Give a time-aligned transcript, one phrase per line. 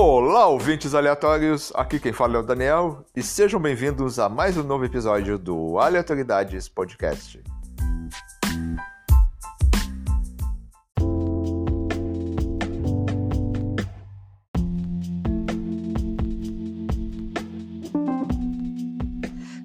[0.00, 1.72] Olá, ouvintes aleatórios!
[1.74, 5.76] Aqui quem fala é o Daniel e sejam bem-vindos a mais um novo episódio do
[5.76, 7.42] Aleatoridades Podcast.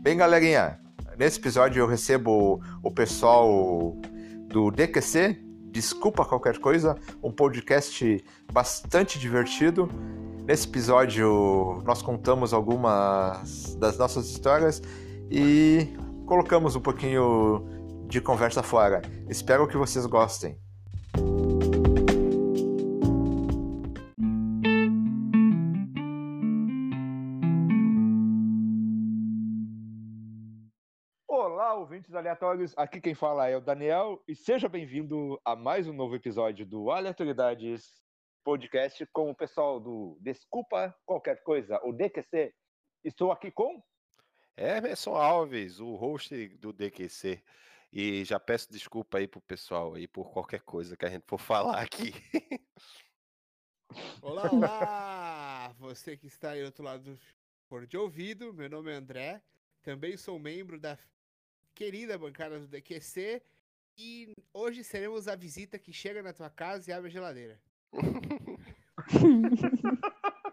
[0.02, 0.80] Bem, galerinha,
[1.16, 3.96] nesse episódio eu recebo o pessoal
[4.48, 5.43] do DQC,
[5.74, 9.90] Desculpa Qualquer Coisa, um podcast bastante divertido.
[10.46, 14.84] Nesse episódio, nós contamos algumas das nossas histórias
[15.32, 15.88] e
[16.28, 17.66] colocamos um pouquinho
[18.08, 19.02] de conversa fora.
[19.28, 20.63] Espero que vocês gostem.
[32.14, 32.74] Ouvintes aleatórios.
[32.78, 36.92] Aqui quem fala é o Daniel e seja bem-vindo a mais um novo episódio do
[36.92, 37.92] Aleatoriedades
[38.44, 42.54] Podcast com o pessoal do Desculpa Qualquer Coisa, o DQC.
[43.04, 43.82] Estou aqui com
[44.56, 47.44] Emerson Alves, o host do DQC.
[47.92, 51.40] E já peço desculpa aí pro pessoal aí por qualquer coisa que a gente for
[51.40, 52.14] falar aqui.
[54.22, 55.76] Olá, olá!
[55.80, 57.20] Você que está aí do outro lado do
[57.68, 59.42] fone de ouvido, meu nome é André,
[59.82, 60.98] também sou membro da
[61.76, 63.42] querida bancada do DQC
[63.98, 67.60] e hoje seremos a visita que chega na tua casa e abre a geladeira.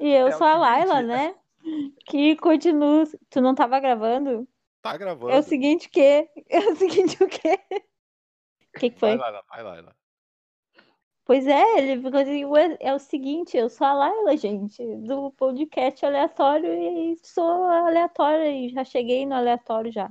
[0.00, 1.34] E eu É sou a Laila, seguinte- né?
[2.06, 3.04] Que continua.
[3.30, 4.46] Tu não tava gravando?
[4.82, 5.32] Tá gravando.
[5.32, 6.00] É o seguinte que.
[6.48, 7.58] É o seguinte o quê?
[8.74, 9.16] O que, que foi?
[9.16, 9.94] vai lá, vai lá.
[11.28, 15.30] Pois é, ele ficou assim, "Ué, é o seguinte, eu sou a Laila, gente, do
[15.32, 20.10] podcast aleatório e sou aleatória e já cheguei no aleatório já.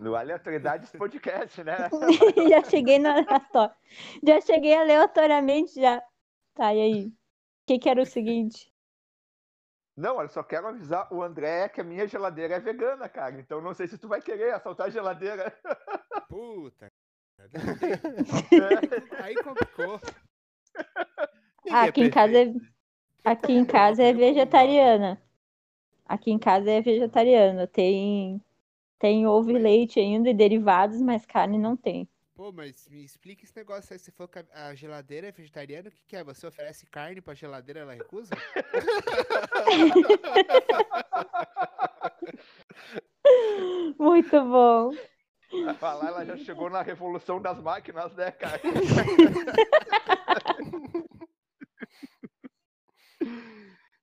[0.00, 1.76] no Aleatoriedades Podcast, né?
[2.48, 3.74] já cheguei no aleatório.
[4.26, 6.02] Já cheguei aleatoriamente já.
[6.54, 7.06] Tá, e aí?
[7.08, 7.12] O
[7.66, 8.72] que que era o seguinte?
[9.94, 13.38] Não, eu só quero avisar o André que a minha geladeira é vegana, cara.
[13.38, 15.54] Então não sei se tu vai querer assaltar a geladeira.
[16.26, 16.90] Puta.
[17.54, 19.22] É.
[19.22, 20.00] Aí complicou.
[21.64, 22.54] Ninguém Ah, é aqui em casa é,
[23.24, 25.22] aqui em casa é vegetariana.
[26.04, 27.66] Aqui em casa é vegetariana.
[27.66, 28.40] Tem
[28.98, 32.08] tem ovo e leite ainda e derivados, mas carne não tem.
[32.34, 33.98] Pô, mas me explica esse negócio aí.
[33.98, 36.24] Você falou que a a geladeira é vegetariana, o que, que é?
[36.24, 38.34] Você oferece carne pra geladeira ela recusa?
[43.98, 44.92] Muito bom.
[45.78, 48.60] Falar, ela já chegou na revolução das máquinas, né, cara?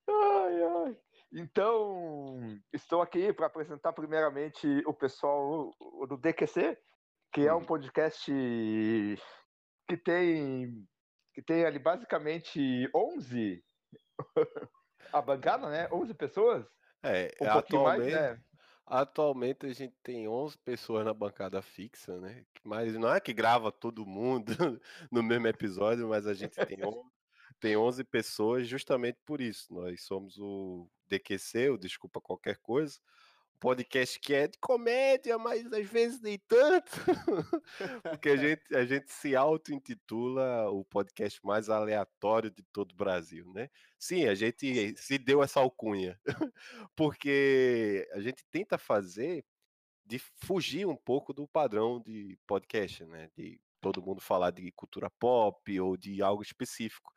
[0.07, 0.97] ai, ai.
[1.33, 5.73] Então, estou aqui para apresentar primeiramente o pessoal
[6.07, 6.77] do DQC,
[7.33, 8.31] que é um podcast
[9.87, 10.87] que tem
[11.33, 13.63] que tem ali basicamente 11
[15.11, 15.89] a bancada, né?
[15.91, 16.65] 11 pessoas?
[17.01, 18.39] É, Um mais, atualmente, né?
[18.85, 22.45] Atualmente a gente tem 11 pessoas na bancada fixa, né?
[22.63, 24.53] Mas não é que grava todo mundo
[25.11, 26.99] no mesmo episódio, mas a gente tem 11,
[27.59, 29.73] tem 11 pessoas justamente por isso.
[29.73, 32.99] Nós somos o DQC, o Desculpa Qualquer Coisa,
[33.59, 36.91] podcast que é de comédia, mas às vezes nem tanto,
[38.03, 43.51] porque a gente, a gente se auto-intitula o podcast mais aleatório de todo o Brasil,
[43.53, 43.69] né?
[43.97, 46.19] Sim, a gente se deu essa alcunha,
[46.95, 49.45] porque a gente tenta fazer
[50.05, 53.29] de fugir um pouco do padrão de podcast, né?
[53.35, 57.13] De todo mundo falar de cultura pop ou de algo específico.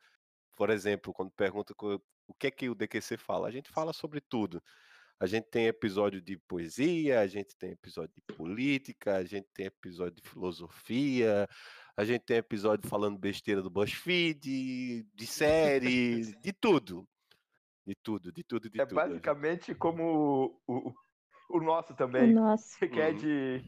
[0.55, 1.73] Por exemplo, quando pergunta
[2.27, 4.61] o que é que o DQC fala, a gente fala sobre tudo.
[5.19, 9.65] A gente tem episódio de poesia, a gente tem episódio de política, a gente tem
[9.65, 11.47] episódio de filosofia,
[11.95, 17.07] a gente tem episódio falando besteira do BuzzFeed, de série, de tudo.
[17.85, 18.99] De tudo, de tudo, de É tudo.
[18.99, 20.93] Gente- basicamente como o, o,
[21.49, 22.33] o nosso também.
[22.33, 22.77] Nossa.
[22.87, 23.15] que é Uhum.
[23.15, 23.63] de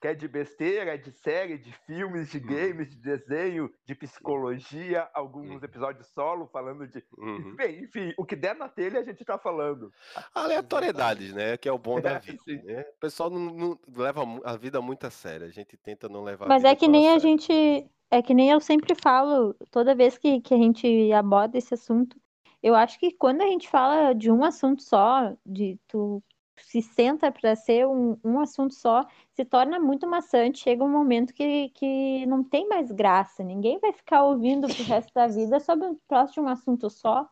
[0.00, 2.46] que é de besteira, de série, de filmes, de Uhum.
[2.48, 5.64] games, de desenho, de psicologia, alguns Uhum.
[5.64, 7.56] episódios solo falando de, Uhum.
[7.56, 9.90] bem, enfim, o que der na telha a gente tá falando.
[10.34, 11.56] Aleatoriedades, né?
[11.56, 12.42] Que é o bom da É, vida.
[12.64, 12.80] né?
[12.82, 15.46] O pessoal não, não leva a vida muito a sério.
[15.46, 17.18] A gente tenta não levar a Mas vida é que nem a sério.
[17.18, 17.52] gente.
[18.10, 22.18] É que nem eu sempre falo, toda vez que, que a gente aborda esse assunto,
[22.62, 26.22] eu acho que quando a gente fala de um assunto só, de tu
[26.58, 30.58] se senta para ser um, um assunto só, se torna muito maçante.
[30.58, 33.42] Chega um momento que, que não tem mais graça.
[33.42, 37.28] Ninguém vai ficar ouvindo pro resto da vida sobre o próximo de um assunto só.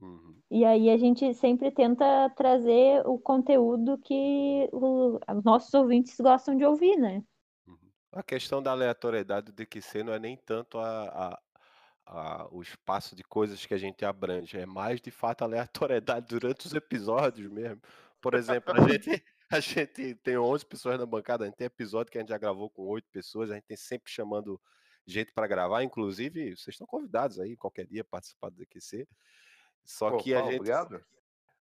[0.00, 0.36] Uhum.
[0.50, 6.56] E aí a gente sempre tenta trazer o conteúdo que o- os nossos ouvintes gostam
[6.56, 7.22] de ouvir, né?
[7.66, 7.76] Uhum.
[8.12, 11.38] A questão da aleatoriedade do DQC não é nem tanto a, a,
[12.06, 14.56] a- o espaço de coisas que a gente abrange.
[14.58, 17.82] É mais de fato aleatoriedade durante os episódios mesmo.
[18.20, 19.10] Por exemplo, a gente,
[19.50, 22.38] a gente tem 11 pessoas na bancada, a gente tem episódio que a gente já
[22.38, 24.60] gravou com 8 pessoas, a gente tem sempre chamando
[25.06, 29.08] gente para gravar, inclusive vocês estão convidados aí qualquer dia participar do DQC.
[29.84, 31.04] Só Pô, que a Paulo, gente, obrigado.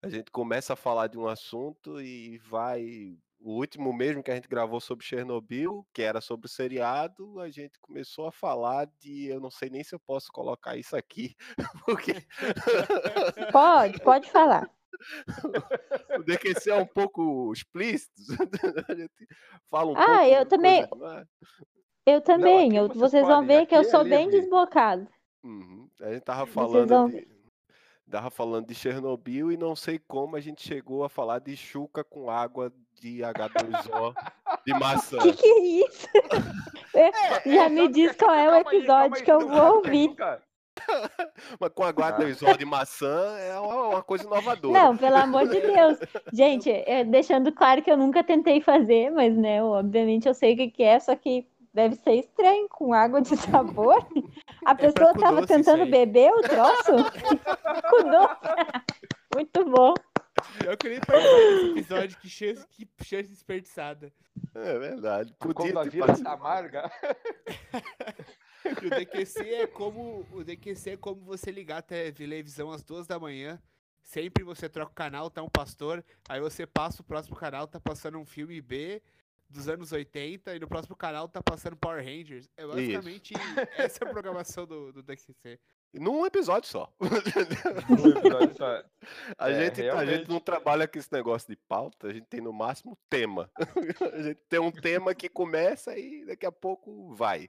[0.03, 3.19] a gente começa a falar de um assunto e vai.
[3.39, 7.51] O último mesmo que a gente gravou sobre Chernobyl, que era sobre o seriado, a
[7.51, 9.27] gente começou a falar de.
[9.27, 11.37] Eu não sei nem se eu posso colocar isso aqui,
[11.85, 12.15] porque
[13.53, 14.71] Pode, pode falar.
[16.19, 18.13] O DQC é um pouco explícito.
[18.89, 19.11] A gente
[19.71, 21.29] fala um Ah, pouco eu de também- coisa.
[22.07, 22.77] Eu também.
[22.77, 24.41] eu- vocês vocês vão ver que eu é sou bem livre.
[24.41, 25.09] desbocado.
[25.43, 25.89] Uhum.
[26.01, 27.27] A gente tava falando vão de,
[28.11, 32.05] tava falando de Chernobyl e não sei como a gente chegou a falar de chuca
[32.05, 34.15] com água de H2O
[34.67, 35.19] de maçã.
[35.19, 36.09] O que, que é isso?
[37.47, 40.09] Já me diz qual é o aí, episódio aí, que eu não vou ouvir.
[40.09, 40.43] nunca.
[41.61, 44.79] Mas com H2O de maçã é uma, uma coisa inovadora.
[44.79, 45.99] Não, pelo amor de Deus.
[46.33, 50.57] Gente, é, deixando claro que eu nunca tentei fazer, mas, né, obviamente eu sei o
[50.57, 54.07] que, que é, só que deve ser estranho, com água de sabor.
[54.65, 56.93] A pra pessoa cu tava doce isso tentando beber o troço?
[58.05, 59.05] Doce.
[59.35, 59.95] Muito bom.
[60.65, 64.13] Eu queria participar desse episódio, que chance, que chance desperdiçada.
[64.55, 65.35] É verdade.
[65.39, 66.91] Quando Podia a vida amarga.
[68.65, 73.19] O DQC é como o DQC é como você ligar a televisão às duas da
[73.19, 73.61] manhã.
[74.03, 77.81] Sempre você troca o canal, tá um pastor, aí você passa o próximo canal, tá
[77.81, 79.03] passando um filme B
[79.49, 82.51] dos anos 80, e no próximo canal tá passando Power Rangers.
[82.57, 83.35] É basicamente
[83.79, 85.59] essa é a programação do, do DQC.
[86.01, 86.93] Num episódio só.
[87.89, 88.83] No episódio só.
[89.39, 90.29] A, É, gente, a gente realmente.
[90.29, 93.51] não trabalha com esse negócio de pauta, a gente tem no máximo tema.
[94.15, 97.49] A gente tem um tema que começa e daqui a pouco vai.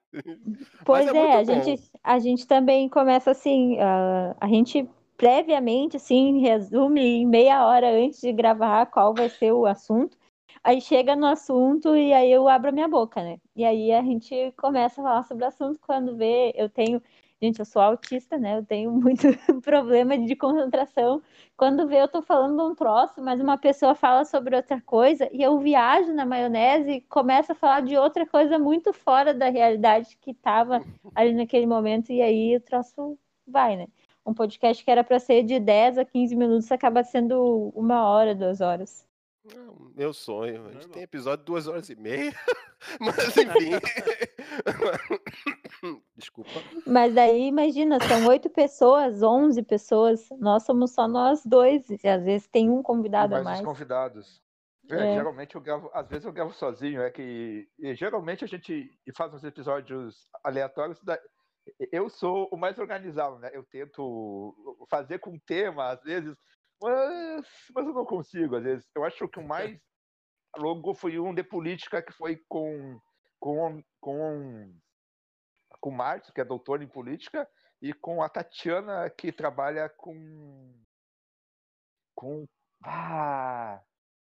[0.84, 1.62] Pois é é, muito a bom.
[1.64, 7.90] gente, a gente também começa assim, ah, a gente previamente, assim, resume em meia hora
[7.90, 10.18] antes de gravar qual vai ser o assunto.
[10.64, 13.40] Aí chega no assunto e aí eu abro a minha boca, né?
[13.56, 17.02] E aí a gente começa a falar sobre o assunto quando vê, eu tenho,
[17.42, 18.58] gente, eu sou autista, né?
[18.58, 19.28] Eu tenho muito
[19.62, 21.22] problema de concentração.
[21.58, 25.42] Quando vê, eu tô falando um troço, mas uma pessoa fala sobre outra coisa e
[25.42, 30.18] eu viajo na maionese e começo a falar de outra coisa muito fora da realidade
[30.22, 30.82] que tava
[31.14, 33.18] ali naquele momento, e aí o troço
[33.48, 33.88] vai, né?
[34.26, 38.34] Um podcast que era para ser de 10 a 15 minutos acaba sendo uma hora,
[38.36, 39.06] duas horas.
[39.54, 40.66] Não, Meu sonho.
[40.68, 42.34] A gente tem episódio de duas horas e meia.
[43.00, 43.72] Mas enfim.
[46.16, 46.50] Desculpa.
[46.86, 52.24] Mas daí, imagina, são oito pessoas, 11 pessoas, nós somos só nós dois, e às
[52.24, 53.60] vezes tem um convidado a mais mais.
[53.60, 54.42] os convidados.
[54.90, 55.14] É, É.
[55.16, 59.34] Geralmente eu gravo, às vezes eu gravo sozinho, é que e geralmente a gente faz
[59.34, 61.02] uns episódios aleatórios.
[61.04, 61.20] da-
[61.92, 63.50] Eu sou o mais organizado, né?
[63.54, 64.54] Eu tento
[64.90, 66.38] fazer com tema, às vezes,
[66.82, 68.90] mas, mas eu não consigo, às vezes.
[68.96, 69.80] Eu acho que o mais
[70.58, 73.00] longo foi um de política que foi com
[73.40, 74.80] com com
[75.82, 77.48] com Márcio, que é doutor em política,
[77.82, 80.84] e com a Tatiana, que trabalha com
[82.16, 82.46] com
[82.84, 83.82] ah,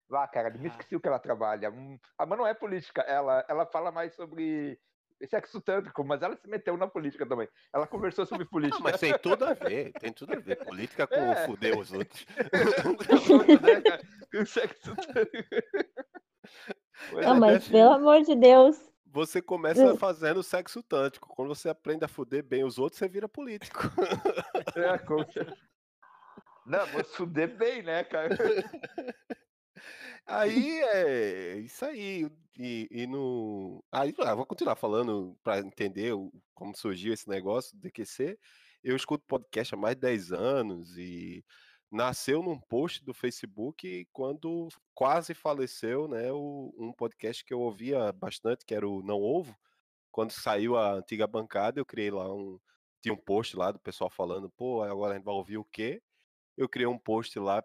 [0.09, 0.67] lá, cara, me Ah.
[0.67, 1.71] esqueci o que ela trabalha.
[1.71, 4.79] Hum, Ah, mas não é política, ela, ela fala mais sobre
[5.27, 7.47] sexo tântrico, mas ela se meteu na política também.
[7.73, 8.81] Ela conversou sobre Não, política.
[8.81, 10.55] mas tem tudo a ver, tem tudo a ver.
[10.63, 11.45] Política com É.
[11.45, 12.25] fuder os outros.
[13.61, 14.01] né, cara?
[14.31, 15.49] Com sexo tântrico.
[17.13, 21.27] Não, é, mas pelo amor de Deus, Você começa fazendo sexo tântico.
[21.29, 23.79] Quando você aprende a fuder bem os outros, você vira político.
[24.75, 25.57] é, com certeza.
[26.65, 28.29] Não, vou fuder bem, né, cara?
[30.25, 32.29] Aí é isso aí.
[32.57, 33.83] E, e no.
[33.91, 36.13] Aí ah, vou continuar falando para entender
[36.53, 38.37] como surgiu esse negócio do DQC.
[38.83, 41.43] Eu escuto podcast há mais de 10 anos e
[41.91, 46.31] nasceu num post do Facebook quando quase faleceu, né?
[46.31, 49.55] o- um podcast que eu ouvia bastante, que era o Não Ovo.
[50.11, 52.59] Quando saiu a antiga bancada, eu criei lá um.
[53.01, 56.01] Tinha um post lá do pessoal falando, pô, agora a gente vai ouvir o quê?
[56.59, 57.63] Eu criei um post lá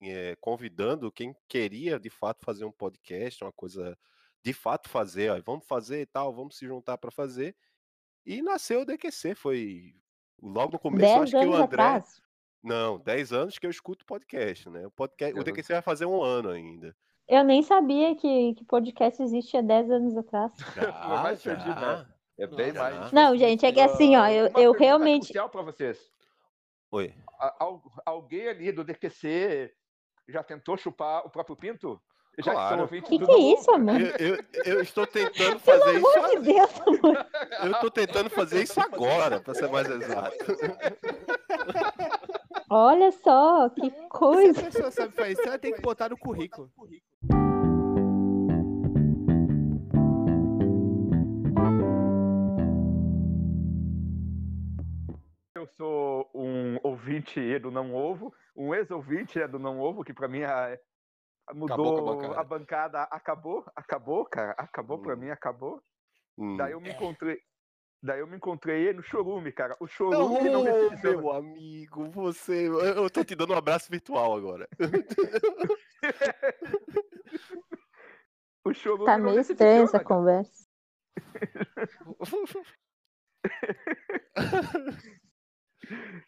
[0.00, 3.98] eh, convidando quem queria de fato fazer um podcast, uma coisa
[4.44, 7.54] de fato fazer, ó, vamos fazer e tal, vamos se juntar para fazer.
[8.24, 9.92] E nasceu o DQC, foi
[10.40, 11.64] logo no começo, eu 10 acho que o anos André.
[11.64, 12.22] atrás.
[12.62, 14.86] Não, 10 anos que eu escuto podcast, né?
[14.86, 16.94] O, podcast, o DQC vai fazer um ano ainda.
[17.26, 20.52] Eu nem sabia que, que podcast existe há 10 anos atrás.
[20.76, 21.80] Já, mais perdido, né?
[21.80, 22.06] já.
[22.38, 23.10] É bem mais.
[23.12, 25.24] Não, gente, é que assim, ó, eu, eu realmente.
[25.24, 26.10] crucial pra vocês.
[26.92, 27.14] Oi.
[27.38, 29.72] Al- alguém ali do DQC
[30.28, 32.00] já tentou chupar o próprio pinto?
[32.38, 32.88] Já Claro.
[32.88, 34.00] que Que que é isso, amor?
[34.00, 36.42] Eu, eu- eu estou tentando Pelo fazer amor de isso.
[36.42, 37.26] Deus, amor.
[37.64, 40.36] Eu estou tentando fazer isso agora, para ser mais exato.
[42.70, 44.62] Olha só, que Se a coisa.
[44.62, 46.70] pessoa sabe fazer isso, ela tem que botar no currículo.
[55.60, 60.40] Eu sou um ouvinte do Não Ovo, um ex-ouvinte do Não Ovo, que pra mim
[60.40, 60.80] é-
[61.52, 62.40] mudou Acabou a bancada.
[62.40, 65.18] a bancada, acabou, acabou, cara, acabou pra Hum.
[65.18, 65.82] mim, acabou.
[66.38, 66.56] Hum.
[66.56, 67.38] Daí eu me encontrei,
[68.02, 69.76] daí eu me encontrei ele no Chorume, cara.
[69.78, 71.16] O Não, Chorume que não ô, decepciona.
[71.18, 72.66] meu amigo, você.
[72.68, 74.66] Eu tô te dando um abraço virtual agora.
[78.64, 80.66] O Chorume Tá não meio estranha essa conversa.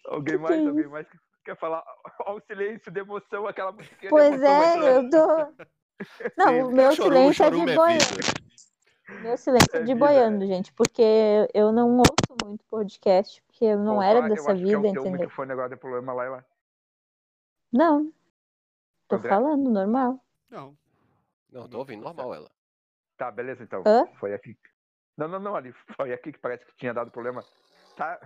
[0.07, 1.85] Alguém Que mais, que é alguém mais que quer falar?
[2.27, 5.55] Olha o silêncio de emoção, aquela de Pois é, eu tô.
[6.37, 8.05] Não, o meu Chorume, silêncio é de é boiando.
[8.05, 8.41] vida.
[9.09, 11.03] Meu silêncio é É de vida, boiando, gente, porque
[11.55, 14.79] eu não ouço muito podcast, porque eu não Bom, era eu dessa acho que é
[14.79, 15.13] o vida, teu entendeu?
[15.13, 16.47] microfone agora tem problema lá, lá.
[17.73, 18.13] Não.
[19.09, 19.29] Tô André?
[19.29, 20.21] falando, normal.
[20.51, 20.77] Não.
[21.51, 22.51] Não, tô ouvindo normal ela.
[23.17, 23.87] Tá, beleza então.
[23.87, 24.07] Hã?
[24.19, 24.59] Foi aqui.
[25.17, 25.73] Não, não, não, ali.
[25.97, 27.45] Foi aqui que parece que tinha dado problema.
[27.97, 28.19] Tá.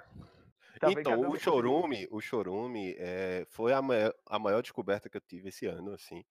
[0.84, 5.48] Então, o chorume, o chorume é, foi a maior, a maior descoberta que eu tive
[5.48, 6.24] esse ano, assim.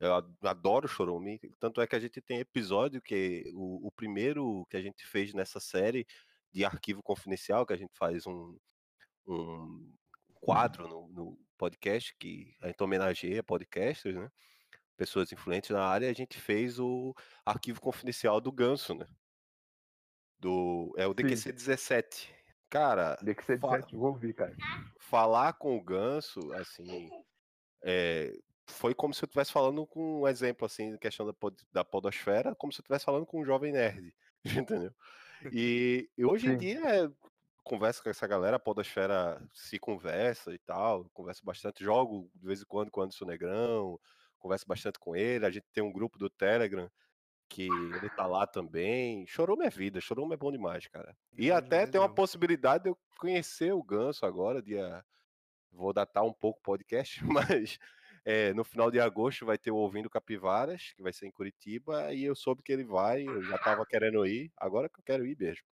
[0.00, 0.12] Eu
[0.42, 4.82] adoro chorume, tanto é que a gente tem episódio que o, o primeiro que a
[4.82, 6.06] gente fez nessa série
[6.52, 8.56] de arquivo confidencial, que a gente faz um,
[9.26, 9.92] um
[10.40, 14.30] quadro no, no podcast que a gente homenageia podcasters, né?
[14.96, 17.14] Pessoas influentes na área, a gente fez o
[17.44, 19.06] arquivo confidencial do Ganso, né?
[20.38, 21.16] Do, é o Sim.
[21.16, 22.33] DQC 17.
[22.74, 24.56] Cara, que ser fa- 17, vou ouvir, cara.
[24.98, 27.08] falar com o Ganso, assim,
[27.84, 31.84] é, foi como se eu estivesse falando com um exemplo, assim, questão da, pod- da
[31.84, 34.12] podosfera, como se eu estivesse falando com um jovem nerd,
[34.44, 34.92] entendeu?
[35.52, 37.08] E, e hoje em dia, é,
[37.62, 42.60] conversa com essa galera, a podosfera se conversa e tal, converso bastante, jogo de vez
[42.60, 44.00] em quando com o Anderson Negrão,
[44.36, 46.90] converso bastante com ele, a gente tem um grupo do Telegram,
[47.48, 49.26] que ele tá lá também.
[49.26, 51.16] Chorume é vida, Chorume é bom demais, cara.
[51.36, 55.04] E bom até tem uma possibilidade de eu conhecer o Ganso agora, dia.
[55.72, 57.78] Vou datar um pouco o podcast, mas
[58.24, 62.12] é, no final de agosto vai ter o Ouvindo Capivaras, que vai ser em Curitiba,
[62.12, 65.26] e eu soube que ele vai, eu já tava querendo ir, agora que eu quero
[65.26, 65.64] ir mesmo.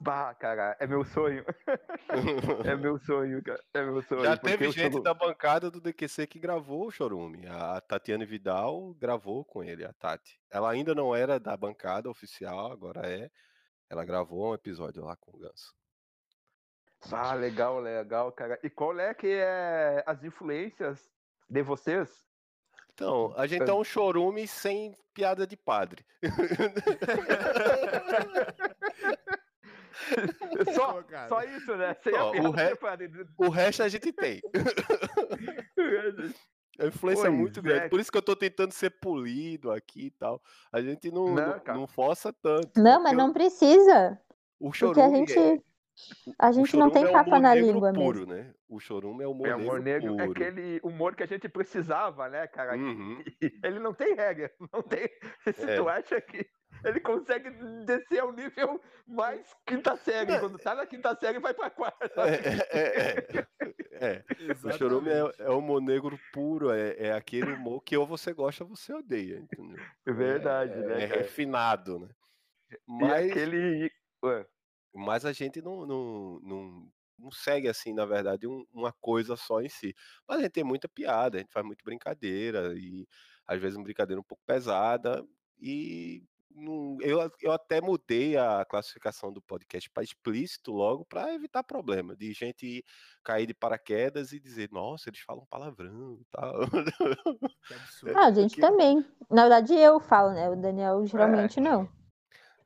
[0.00, 1.44] Bah, cara, é meu sonho.
[2.64, 3.62] É meu sonho, cara.
[3.74, 4.24] É meu sonho.
[4.24, 7.46] Já teve gente da bancada do DQC que gravou o Chorume.
[7.46, 10.40] A Tatiane Vidal gravou com ele, a Tati.
[10.50, 13.30] Ela ainda não era da bancada oficial, agora é.
[13.90, 15.74] Ela gravou um episódio lá com o Ganso.
[17.12, 18.58] Ah, legal, legal, cara.
[18.62, 21.10] E qual é que é as influências
[21.48, 22.26] de vocês?
[22.92, 26.04] Então, a gente é um chorume sem piada de padre.
[30.74, 31.94] Só, Pô, só isso, né?
[32.02, 32.78] Sem Ó, a o re-.
[33.38, 34.40] O resto a gente tem.
[36.80, 37.62] A influência é muito é.
[37.62, 37.88] grande.
[37.88, 40.40] Por isso que eu tô tentando ser polido aqui e tal.
[40.72, 42.80] A gente não, Não, não, força tanto.
[42.80, 44.20] Não, mas porque não precisa.
[44.60, 45.58] O Porque a chorume gente, é-
[46.38, 48.32] a o gente não chorume tem é capa humor na língua puro, mesmo.
[48.34, 48.54] né?
[48.68, 52.28] O chorume é humor É amor negro negro, é aquele humor que a gente precisava,
[52.28, 52.76] né, cara?
[52.76, 53.24] Uhum.
[53.64, 55.08] Ele não tem regra, não tem.
[55.52, 55.76] Se É.
[55.76, 56.46] tu acha que
[56.84, 57.50] ele consegue
[57.84, 62.08] descer ao nível mais quinta série, quando tá na quinta série vai pra quarta.
[62.26, 63.46] É, é,
[64.00, 64.24] é, é.
[64.64, 68.64] O chorume é, é humor negro puro, é, é aquele humor que ou você gosta
[68.64, 69.78] ou você odeia, entendeu?
[70.06, 71.02] É verdade, é, né?
[71.02, 72.08] É refinado, né?
[72.86, 73.90] Mas, aquele.
[74.94, 79.60] Mas a gente não, não, não, não segue, assim, na verdade, um- uma coisa só
[79.60, 79.94] em si.
[80.26, 83.06] Mas a gente tem muita piada, a gente faz muito brincadeira, e
[83.46, 85.24] às vezes uma brincadeira um pouco pesada,
[85.60, 86.22] e
[87.00, 92.32] eu, eu até mudei a classificação do podcast para explícito logo para evitar problema, de
[92.32, 92.84] gente
[93.22, 96.54] cair de paraquedas e dizer, nossa, eles falam palavrão e tal.
[97.68, 98.18] Que absurdo.
[98.18, 99.04] Ah, a gente Porque- também.
[99.30, 100.48] Na verdade, eu falo, né?
[100.48, 101.88] O Daniel geralmente não.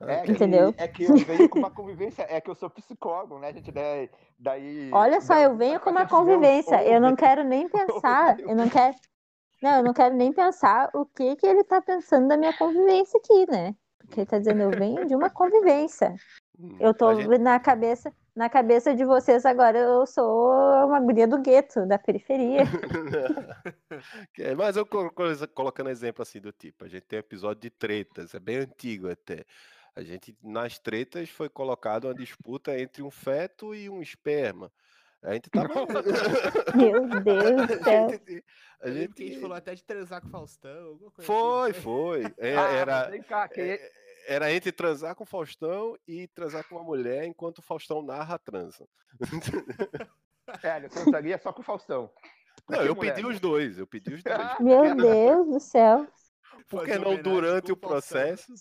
[0.01, 0.29] É.
[0.29, 0.73] Entendeu?
[0.73, 3.71] Que, é que eu venho com uma convivência, é que eu sou psicólogo, né, gente?
[3.71, 4.11] Daí.
[4.39, 6.83] daí Olha só, daí eu venho com uma convivência.
[6.85, 8.39] Eu não quero nem pensar.
[8.41, 8.97] Eu não quero.
[9.63, 13.19] Não, eu não quero nem pensar o que que ele tá pensando da minha convivência
[13.19, 13.75] aqui, né?
[13.99, 16.15] Porque ele tá dizendo, eu venho de uma convivência.
[16.59, 20.51] Hum, Eu tô a gente- na cabeça, na cabeça de vocês agora, eu sou
[20.87, 22.63] uma guria do gueto, da periferia.
[24.39, 27.61] É, Mas eu colo- colo- colocando exemplo assim do tipo, a gente tem um episódio
[27.63, 29.45] de tretas, é bem antigo até.
[29.95, 34.73] A gente, nas tretas, foi colocado uma disputa entre um feto e um esperma.
[35.23, 35.87] A gente tava.
[36.77, 38.11] Meu Deus do a céu.
[38.11, 38.45] gente, a que
[38.81, 41.81] a gente gente- falou até de transar com o Faustão, alguma coisa Foi, assim.
[41.81, 42.23] foi.
[42.39, 43.91] É, Ah, era, vem cá, quem é-
[44.27, 48.35] era entre transar com o Faustão e transar com uma mulher enquanto o Faustão narra
[48.35, 48.87] a transa.
[50.63, 52.11] É, eu transaria só com o Faustão.
[52.69, 53.15] Não, Que eu mulher?
[53.15, 54.59] pedi os dois, eu pedi os dois.
[54.61, 56.07] Meu Deus do céu.
[56.69, 58.53] Por que não durante o processo?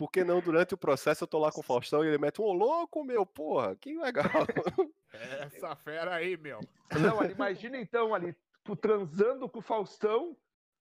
[0.00, 2.40] Por que não durante o processo eu tô lá com o Faustão e ele mete
[2.40, 4.24] um ô louco, meu, porra, que legal.
[5.12, 6.58] Essa fera aí, meu.
[6.98, 8.34] Não, ali, imagina então ali,
[8.80, 10.34] transando com o Faustão,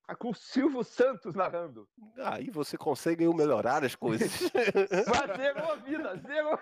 [0.07, 1.85] a- com o Silvio Santos narrando.
[2.17, 4.31] Aí você consegue melhorar as coisas.
[5.05, 6.57] Mas zerou a vida, zerou.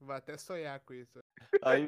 [0.00, 1.22] Vou até sonhar com isso.
[1.62, 1.86] Aí,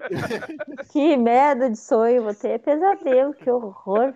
[0.93, 2.23] Que merda de sonho.
[2.23, 3.35] Vou ter pesadelo.
[3.35, 4.15] Que horror.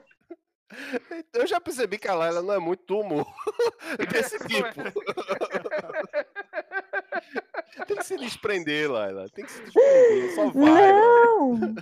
[1.32, 3.26] Eu já percebi que a Laila não é muito do humor
[4.10, 4.68] desse tipo.
[7.86, 9.28] Tem que se desprender, Laila.
[9.30, 10.34] Tem que se desprender.
[10.34, 10.64] Só vai.
[10.72, 11.00] Laila.
[11.00, 11.74] Não!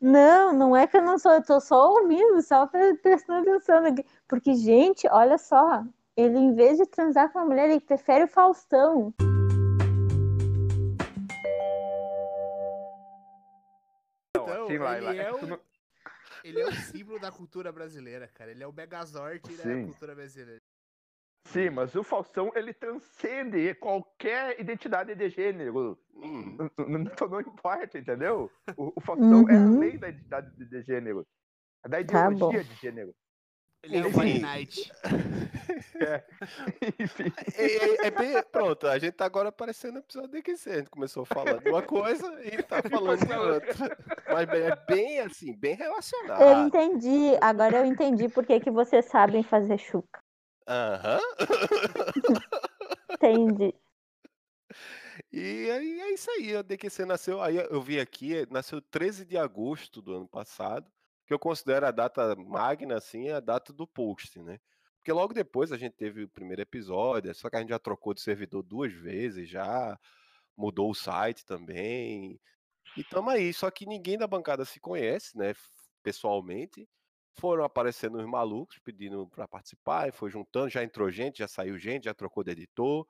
[0.00, 1.32] Não, não é que eu não sou.
[1.32, 4.04] Eu tô só ouvindo, só pre- prestando atenção aqui.
[4.28, 5.82] Porque, gente, olha só.
[6.16, 9.12] Ele, em vez de transar com a mulher, ele prefere o Faustão.
[14.36, 15.58] Não, Então, assim, Laila, ele é é tu não-
[16.44, 18.50] Ele é o símbolo da cultura brasileira, cara.
[18.50, 20.60] Ele é o Megazord da cultura brasileira.
[21.46, 25.98] Sim, mas o Faustão, ele transcende qualquer identidade de gênero.
[26.14, 26.56] Hum.
[26.58, 28.50] N- n- Então não importa, entendeu?
[28.76, 29.76] O, o Faustão é Uhum.
[29.78, 31.26] além da identidade de, de gênero.
[31.84, 33.14] É da Tá ideologia de gênero.
[33.82, 34.92] Ele é o Knight.
[36.98, 37.32] Enfim.
[37.56, 38.42] É, é- é bem.
[38.50, 41.70] Pronto, a gente tá agora parecendo um episódio de que a gente começou falando de
[41.70, 43.98] uma coisa e tá falando de outra.
[44.28, 46.66] Mas bem, é bem assim, bem Eu relacionado.
[46.66, 47.36] entendi.
[47.40, 50.20] Agora eu entendi por que, que vocês sabem fazer chuca.
[50.68, 51.18] Aham.
[53.12, 53.74] Entendi.
[55.32, 59.36] E aí é isso aí, a DQC nasceu, aí eu vi aqui, nasceu 13 de
[59.36, 60.90] agosto do ano passado,
[61.30, 64.58] que eu considero a data magna, assim, a data do post, né?
[64.98, 68.12] Porque logo depois a gente teve o primeiro episódio, só que a gente já trocou
[68.12, 69.96] de servidor duas vezes, já
[70.56, 72.40] mudou o site também,
[72.96, 75.54] e tamo aí, só que ninguém da bancada se conhece, né,
[76.02, 76.88] pessoalmente,
[77.38, 81.78] foram aparecendo os malucos pedindo para participar, e foi juntando, já entrou gente, já saiu
[81.78, 83.06] gente, já trocou de editor,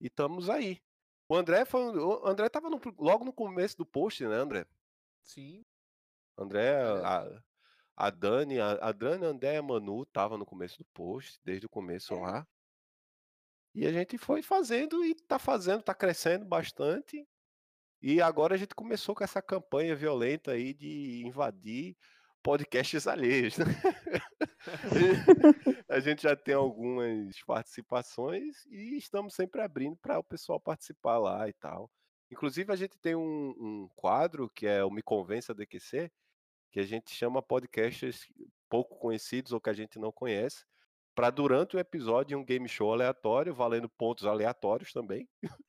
[0.00, 0.82] e estamos aí.
[1.28, 1.96] O André foi.
[1.96, 4.66] O André tava no- logo no começo do post, né, André?
[5.22, 5.64] Sim.
[6.36, 7.42] André, a,
[7.96, 11.66] a Dani, a, a Dani, André e a Manu tava no começo do post, desde
[11.66, 12.46] o começo lá.
[13.74, 17.26] E a gente foi fazendo e tá fazendo, tá crescendo bastante.
[18.02, 21.96] E agora a gente começou com essa campanha violenta aí de invadir
[22.42, 23.56] podcasts alheios.
[23.58, 23.66] né?
[25.88, 31.48] a gente já tem algumas participações e estamos sempre abrindo para o pessoal participar lá
[31.48, 31.90] e tal.
[32.30, 36.10] Inclusive, a gente tem um, um quadro que é o Me Convença DQC,
[36.72, 38.26] que a gente chama podcasts
[38.68, 40.64] pouco conhecidos ou que a gente não conhece,
[41.14, 45.28] para durante o episódio um game show aleatório, valendo pontos aleatórios também.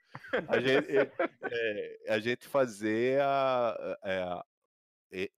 [0.47, 1.11] a, gente, é,
[1.43, 4.45] é, a gente fazer a, a,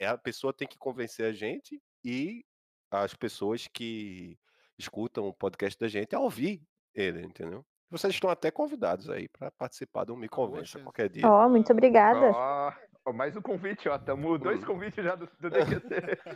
[0.04, 2.46] a, a pessoa tem que convencer a gente e
[2.92, 4.38] as pessoas que
[4.78, 6.62] escutam o podcast da gente a ouvir
[6.94, 7.66] ele, entendeu?
[7.90, 10.84] Vocês estão até convidados aí para participar do Me Convença Poxa.
[10.84, 11.28] qualquer dia.
[11.28, 12.32] Ó, muito obrigada.
[12.32, 12.74] Ó,
[13.06, 13.98] ó, mais um convite, ó.
[13.98, 15.90] Tamo dois convites já do, do DQC.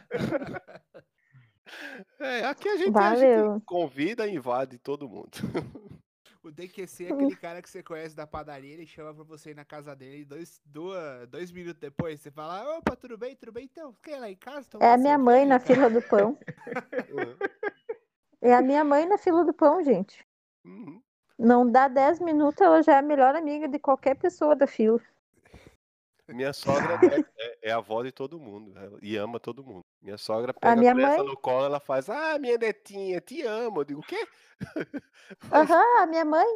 [2.19, 5.29] É, aqui a gente, a gente convida e invade todo mundo.
[6.41, 9.55] O DQC é aquele cara que você conhece da padaria, ele chama pra você ir
[9.55, 13.51] na casa dele e dois, duas, dois minutos depois você fala, opa, tudo bem, tudo
[13.51, 13.65] bem?
[13.65, 14.69] Então, quer ir lá em casa?
[14.79, 16.37] É a minha mãe na fila do pão.
[18.41, 20.25] É a minha mãe na fila do pão, gente.
[20.63, 21.01] Uhum.
[21.37, 25.01] Não dá 10 minutos, ela já é a melhor amiga de qualquer pessoa da fila.
[26.33, 26.99] Minha sogra
[27.37, 29.83] é, é- a avó de todo mundo e ama todo mundo.
[30.01, 33.81] Minha sogra pega a, minha mãe- no colo ela faz, ah, minha netinha, te amo.
[33.81, 34.27] Eu digo, o quê?
[35.51, 36.47] Aham, a minha mãe.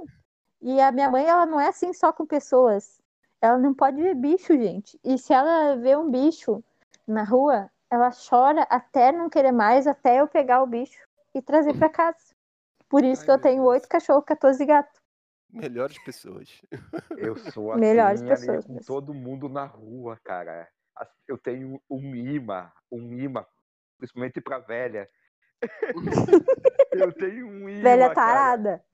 [0.62, 3.02] E a minha mãe, ela não é assim só com pessoas.
[3.42, 4.98] Ela não pode ver bicho, gente.
[5.04, 6.64] E se ela vê um bicho
[7.06, 11.06] na rua, ela chora até não querer mais, até eu pegar o bicho
[11.36, 12.34] e trazer pra casa.
[12.88, 15.03] Por isso Ai, que eu tenho oito cachorros, 14 gatos.
[15.54, 16.62] Melhores pessoas.
[17.18, 20.68] Eu sou assim Melhores pessoas com todo mundo na rua, cara.
[21.28, 23.46] Eu tenho um imã, um imã,
[23.98, 25.10] principalmente pra velha.
[26.92, 28.16] eu tenho um imã, Velha cara.
[28.16, 28.86] tarada.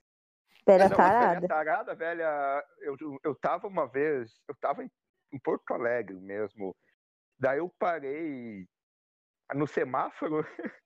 [0.67, 1.35] Velha Não, mas tarada.
[1.35, 2.63] velha tarada, velha.
[2.79, 4.91] Eu, eu tava uma vez, eu tava em,
[5.33, 6.75] em Porto Alegre mesmo.
[7.39, 8.67] Daí eu parei
[9.55, 10.45] no semáforo,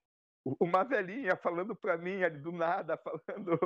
[0.59, 3.59] uma velhinha falando pra mim ali do nada, falando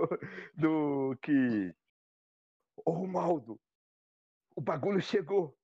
[0.56, 1.74] do que.
[2.86, 3.60] Ô Maldo,
[4.56, 5.58] o bagulho chegou.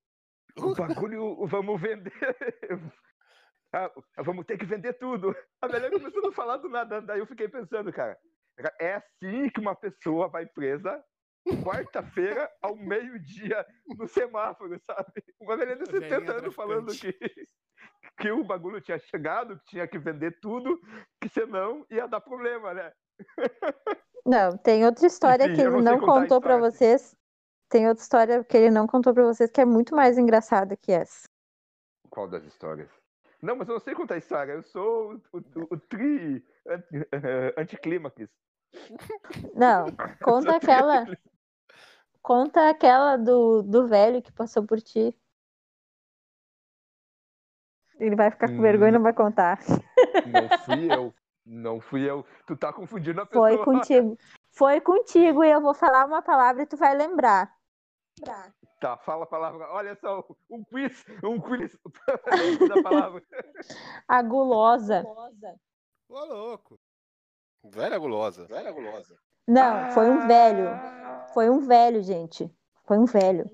[0.56, 2.12] o bagulho, vamos vender.
[3.76, 3.90] Ah,
[4.22, 5.34] vamos ter que vender tudo.
[5.60, 7.02] A velha começou a não falar do nada.
[7.02, 8.16] Daí eu fiquei pensando, cara,
[8.80, 11.04] é assim que uma pessoa vai presa
[11.62, 15.24] quarta-feira ao meio-dia no semáforo, sabe?
[15.40, 17.12] Uma velha de 70 anos falando que,
[18.18, 20.80] que o bagulho tinha chegado, que tinha que vender tudo,
[21.20, 22.92] que senão ia dar problema, né?
[24.26, 26.70] Não, tem outra história Enfim, que ele não contou pra história.
[26.70, 27.16] vocês.
[27.68, 30.92] Tem outra história que ele não contou pra vocês que é muito mais engraçada que
[30.92, 31.26] essa.
[32.10, 32.90] Qual das histórias?
[33.42, 34.52] Não, mas eu não sei contar história.
[34.52, 35.42] Eu sou o, o,
[35.74, 37.08] o tri anti-
[37.58, 38.28] anticlímax.
[39.54, 39.86] Não,
[40.22, 41.04] conta aquela.
[42.22, 45.14] Conta aquela do, do velho que passou por ti.
[47.98, 49.60] Ele vai ficar com vergonha e não vai contar.
[50.26, 51.14] Não fui eu.
[51.44, 52.24] Não fui eu.
[52.46, 53.48] Tu tá confundindo a pessoa.
[53.48, 54.18] Foi contigo.
[54.50, 57.54] Foi contigo e eu vou falar uma palavra e tu vai lembrar.
[58.80, 59.66] Tá, fala a palavra.
[59.70, 61.04] Olha só, um quiz.
[61.22, 61.76] Um quiz
[62.68, 63.22] da palavra.
[64.06, 65.04] A gulosa.
[66.08, 66.78] Ô, louco.
[67.64, 68.46] Velha gulosa.
[68.46, 69.16] Velha gulosa.
[69.46, 70.70] Não, foi um velho.
[71.32, 72.50] Foi um velho, gente.
[72.84, 73.50] Foi um velho.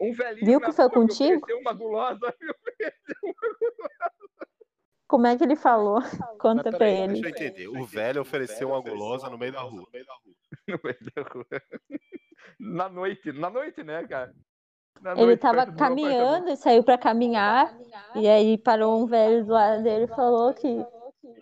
[0.00, 1.36] Um velhinho Viu que foi contigo?
[1.36, 2.34] ofereceu uma gulosa.
[5.06, 6.00] Como é que ele falou?
[6.38, 7.20] Conta pra peraí, ele.
[7.20, 7.68] Deixa eu entender.
[7.68, 9.86] O velho ofereceu uma gulosa no meio da rua.
[10.66, 11.46] No meio da rua.
[12.58, 14.32] Na noite, na noite, né, cara?
[15.02, 17.76] Na Ele noite, tava caminhando e saiu pra caminhar.
[18.14, 20.86] E aí parou um velho do lado dele e falou que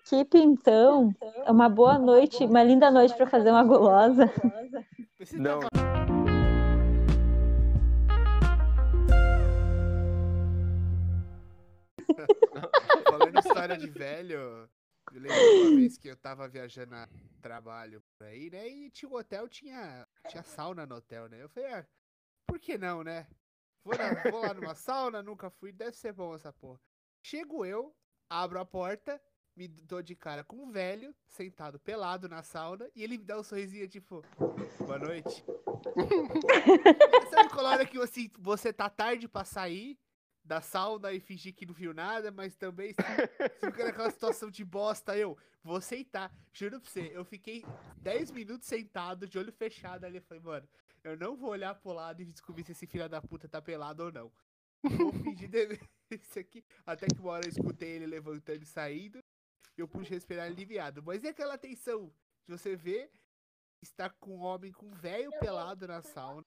[0.05, 1.15] que pintão.
[1.45, 4.33] É uma boa noite, uma linda noite pra fazer uma gulosa.
[5.35, 5.61] Não.
[13.43, 14.35] história de velho,
[15.13, 17.09] eu lembro uma vez que eu tava viajando a
[17.41, 18.69] trabalho por aí, né?
[18.69, 21.43] E tinha um hotel, tinha, tinha sauna no hotel, né?
[21.43, 21.87] Eu falei, ah,
[22.47, 23.27] por que não, né?
[23.85, 26.81] Vou, na- vou lá numa sauna, nunca fui, deve ser bom essa porra.
[27.23, 27.95] Chego eu,
[28.31, 29.21] abro a porta,
[29.57, 33.39] me dou de cara com um velho, sentado pelado na sauna, e ele me dá
[33.39, 34.25] um sorrisinho tipo,
[34.79, 35.45] boa noite.
[37.31, 39.99] Sabe qual hora que assim, você tá tarde pra sair
[40.45, 43.29] da sauna e fingir que não viu nada, mas também você
[43.61, 46.33] fica naquela situação de bosta, eu vou sentar.
[46.53, 47.65] Juro pra você, eu fiquei
[47.99, 50.17] 10 minutos sentado, de olho fechado ali.
[50.17, 50.69] Eu falei, mano,
[51.05, 54.05] eu não vou olhar pro lado e descobrir se esse filho da puta tá pelado
[54.05, 54.33] ou não.
[54.83, 55.51] Vou fingir
[56.11, 56.65] isso aqui.
[56.85, 59.19] Até que uma hora eu escutei ele levantando e saindo.
[59.77, 61.03] E eu pude respirar aliviado.
[61.03, 62.13] Mas e aquela tensão
[62.45, 63.11] de você ver
[63.81, 66.45] estar com um homem com um velho pelado na sauna?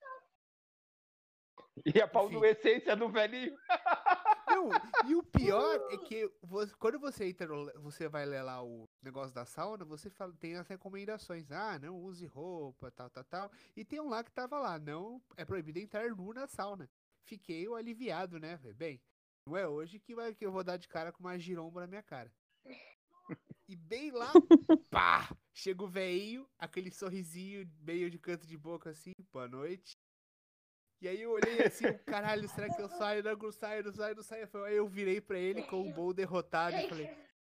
[1.83, 2.39] E a pau Enfim.
[2.39, 3.55] do essência do velhinho.
[4.47, 4.69] Não,
[5.09, 8.88] e o pior é que você- quando você entra no, você vai ler lá o
[9.03, 11.51] negócio da sauna, você fala, tem as recomendações.
[11.51, 13.51] Ah, não use roupa, tal, tal, tal.
[13.75, 16.89] E tem um lá que tava lá, não é proibido entrar nu na sauna.
[17.25, 18.57] Fiquei aliviado, né?
[18.75, 19.01] Bem,
[19.45, 21.88] não é hoje que, vai, que eu vou dar de cara com uma giromba na
[21.88, 22.31] minha cara.
[23.67, 24.31] E bem lá,
[24.91, 25.35] pá!
[25.53, 29.97] Chega o veinho, aquele sorrisinho meio de canto de boca assim, boa noite.
[31.01, 33.23] E aí eu olhei assim, caralho, será que eu saio?
[33.23, 34.49] Não, não saio, não saio, não saio.
[34.65, 37.10] Aí eu virei pra ele com o bom derrotado e falei,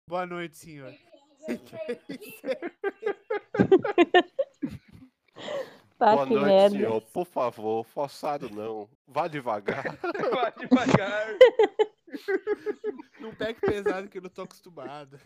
[0.06, 0.94] boa noite, senhor.
[6.00, 6.76] Tá, Boa noite, merda.
[6.76, 7.02] senhor.
[7.12, 8.88] Por favor, forçado não.
[9.06, 9.84] Vá devagar.
[10.32, 11.36] Vai devagar.
[13.20, 15.20] Não pegue pesado que eu não tô acostumado.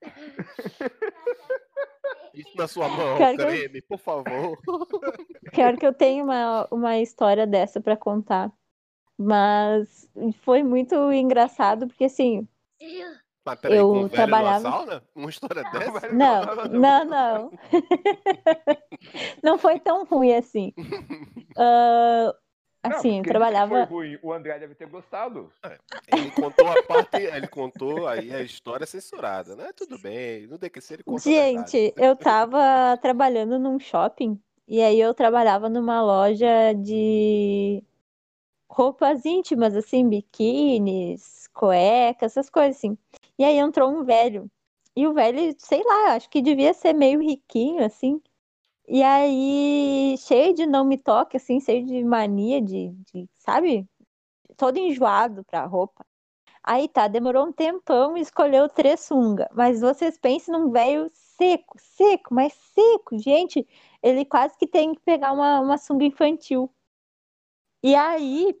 [2.34, 4.58] Isso na sua mão, Quero que eu- creme, por favor.
[5.52, 8.52] Pior que eu tenho uma, uma história dessa pra contar.
[9.18, 10.08] Mas
[10.42, 12.48] foi muito engraçado, porque assim,
[13.44, 15.02] Mas peraí, Eu com o trabalhava- numa sauna?
[15.14, 16.08] Uma história dessa?
[16.12, 17.50] Não, não, não.
[19.42, 20.72] não foi tão ruim assim.
[21.56, 22.34] Não,
[22.82, 23.86] assim, porque trabalhava.
[23.86, 24.18] Foi ruim.
[24.22, 25.50] O André deve ter gostado.
[26.06, 29.70] Ele contou a parte, ele contou aí a história censurada, né?
[29.76, 31.70] Tudo bem, no DQC ele conta a verdade.
[31.70, 37.82] Gente, eu tava trabalhando num shopping e aí eu trabalhava numa loja de
[38.68, 42.96] roupas íntimas, assim, biquínis, cuecas, essas coisas assim.
[43.38, 44.50] E aí entrou um velho.
[44.94, 48.20] E o velho, sei lá, acho que devia ser meio riquinho, assim.
[48.92, 53.88] E aí, cheio de não me toque, assim, cheio de mania de, de, sabe?
[54.56, 56.04] Todo enjoado pra roupa.
[56.64, 59.48] Aí tá, demorou um tempão e escolheu três sunga.
[59.54, 63.18] Mas vocês pensem num velho seco, seco, mas seco.
[63.18, 63.66] Gente,
[64.02, 66.70] ele quase que tem que pegar uma, uma sunga infantil.
[67.82, 68.54] E aí,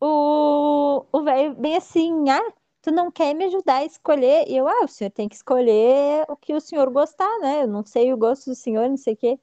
[0.00, 4.46] o, o velho bem assim, ah, tu não quer me ajudar a escolher?
[4.48, 7.62] E eu, ah, o senhor tem que escolher o que o senhor gostar, né?
[7.64, 9.40] Eu não sei o gosto do senhor, não sei o quê.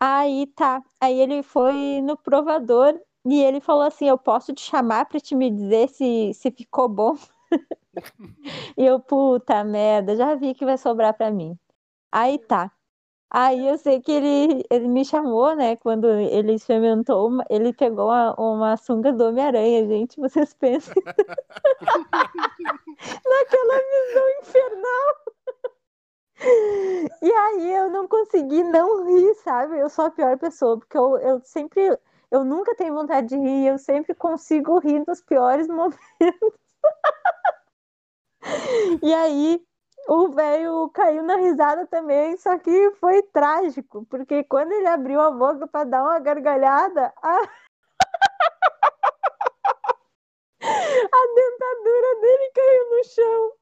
[0.00, 0.82] Aí tá.
[1.00, 5.34] Aí ele foi no provador E ele falou assim: Eu posso te chamar pra te
[5.34, 7.16] me dizer se, se ficou bom?
[8.76, 11.58] e eu, puta merda, já vi que vai sobrar pra mim.
[12.12, 12.72] Aí tá.
[13.30, 15.76] Aí eu sei que ele, ele me chamou, né?
[15.76, 20.20] Quando ele experimentou, uma- ele pegou uma, uma sunga do Homem-Aranha, gente.
[20.20, 20.94] Vocês pensam
[23.24, 25.35] naquela visão infernal.
[27.22, 29.78] E aí eu não consegui não rir, sabe?
[29.78, 31.98] Eu sou a pior pessoa, porque eu, eu sempre,
[32.30, 36.54] eu nunca tenho vontade de rir, eu sempre consigo rir nos piores momentos.
[39.02, 39.64] E aí
[40.08, 45.30] o velho caiu na risada também, só que foi trágico, porque quando ele abriu a
[45.30, 47.36] boca para dar uma gargalhada, a...
[50.62, 53.52] a dentadura dele caiu no chão.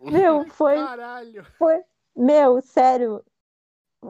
[0.00, 1.44] Meu, foi, Caralho.
[1.58, 1.84] foi,
[2.18, 3.24] meu, sério.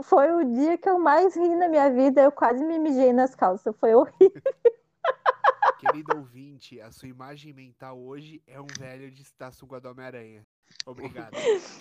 [0.03, 2.23] Foi o dia que eu mais ri na minha vida.
[2.23, 3.75] Eu quase me mijei nas calças.
[3.79, 4.43] Foi horrível.
[5.79, 10.45] Querido ouvinte, a sua imagem mental hoje é um velho de da sunga do Homem-Aranha.
[10.85, 11.35] Obrigado.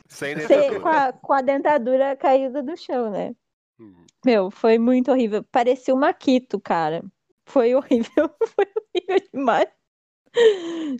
[0.07, 0.79] Sem Sem- dentadura.
[0.81, 3.35] com, a, com a dentadura caída do chão, né?
[3.79, 4.05] Hum.
[4.25, 5.43] Meu, foi muito horrível.
[5.51, 7.03] Parecia uma Maquito, cara.
[7.45, 8.29] Foi horrível.
[8.55, 9.69] Foi horrível demais.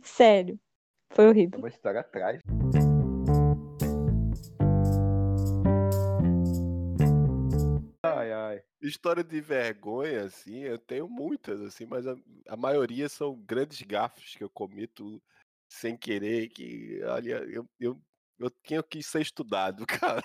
[0.03, 0.59] Sério.
[1.11, 1.59] Foi horrível.
[1.59, 2.39] Uma história atrás.
[8.47, 8.63] Ai.
[8.81, 12.15] História de vergonha, assim, eu tenho muitas, assim, mas a,
[12.47, 15.21] a maioria são grandes gafes que eu cometo
[15.69, 18.01] sem querer, que, olha, eu, eu,
[18.39, 18.51] eu
[18.83, 20.23] que ser estudado, cara.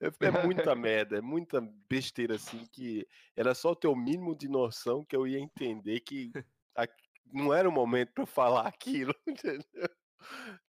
[0.00, 4.48] É, é muita merda, é muita besteira, assim, que era só ter o mínimo de
[4.48, 6.34] noção que eu ia entender que
[6.76, 6.88] a-
[7.26, 9.88] não era o momento eu falar aquilo, entendeu?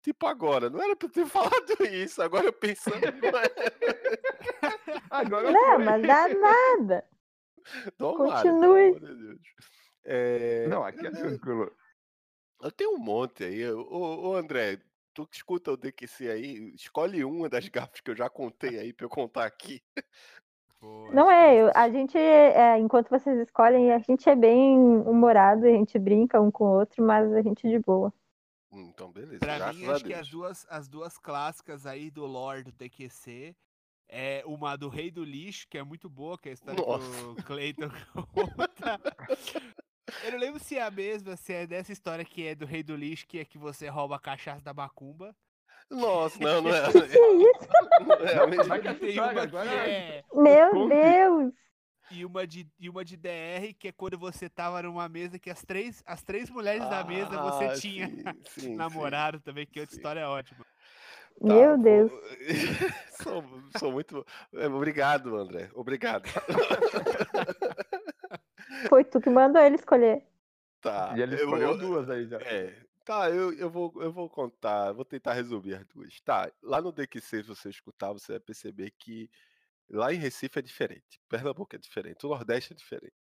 [0.02, 3.46] Tipo agora, não era pra eu ter falado isso, agora eu pensando, não é.
[5.10, 5.84] Agora Não, foi.
[5.84, 7.04] mas dá nada.
[7.98, 8.94] Tomara, Continue.
[8.94, 9.40] pelo amor de Deus.
[10.04, 11.72] É, Não, aqui é eu- tranquilo.
[12.62, 13.70] Eu tenho um monte aí.
[13.70, 14.78] Ô, ô, André,
[15.12, 18.92] tu que escuta o DQC aí, escolhe uma das gafas que eu já contei aí
[18.92, 19.82] pra eu contar aqui.
[20.78, 25.66] Pô, Não é, eu- a gente, é, enquanto vocês escolhem, a gente é bem humorado,
[25.66, 28.12] a gente brinca um com o outro, mas a gente é de boa.
[28.80, 29.38] Então, beleza.
[29.38, 32.72] Pra graças mim, a acho que as duas, as duas clássicas aí do lore do
[32.72, 33.54] TQC
[34.08, 36.90] é uma do Rei do Lixo, que é muito boa, que é a história que
[37.40, 37.90] o Cleiton
[38.32, 39.00] conta.
[40.24, 42.82] Eu não lembro se é a mesma, se é dessa história que é do Rei
[42.82, 45.34] do Lixo, que é que você rouba a cachaça da macumba.
[45.90, 46.92] Nossa, não, não é.
[46.92, 47.68] Que isso?
[48.06, 48.78] Não é a Não, mesma.
[48.94, 50.24] tem uma que é- é.
[50.34, 50.88] Meu.
[50.88, 51.52] Deus!
[52.10, 55.50] E uma, de, e uma de DR, que é quando você tava numa mesa que
[55.50, 58.76] as três, as três mulheres da mesa você Ah, tinha sim, sim, sim.
[58.76, 59.98] namorado também, que outra Sim.
[59.98, 60.64] história é ótima.
[61.40, 62.10] Tá, Meu Deus.
[63.22, 63.44] sou,
[63.78, 64.24] sou muito.
[64.54, 65.68] é, Obrigado, André.
[65.74, 66.24] Obrigado.
[68.88, 70.22] Foi tu que mandou ele escolher.
[70.80, 71.14] Tá.
[71.16, 72.38] E ele eu- escolheu eu- duas aí já.
[72.38, 72.74] É.
[73.04, 76.20] Tá, eu, eu, vou, eu vou contar, vou tentar resumir as duas.
[76.22, 79.30] Tá, lá no DQC, se você escutar, você vai perceber que
[79.90, 83.14] lá em Recife é diferente, Pernambuco é diferente, o Nordeste é diferente.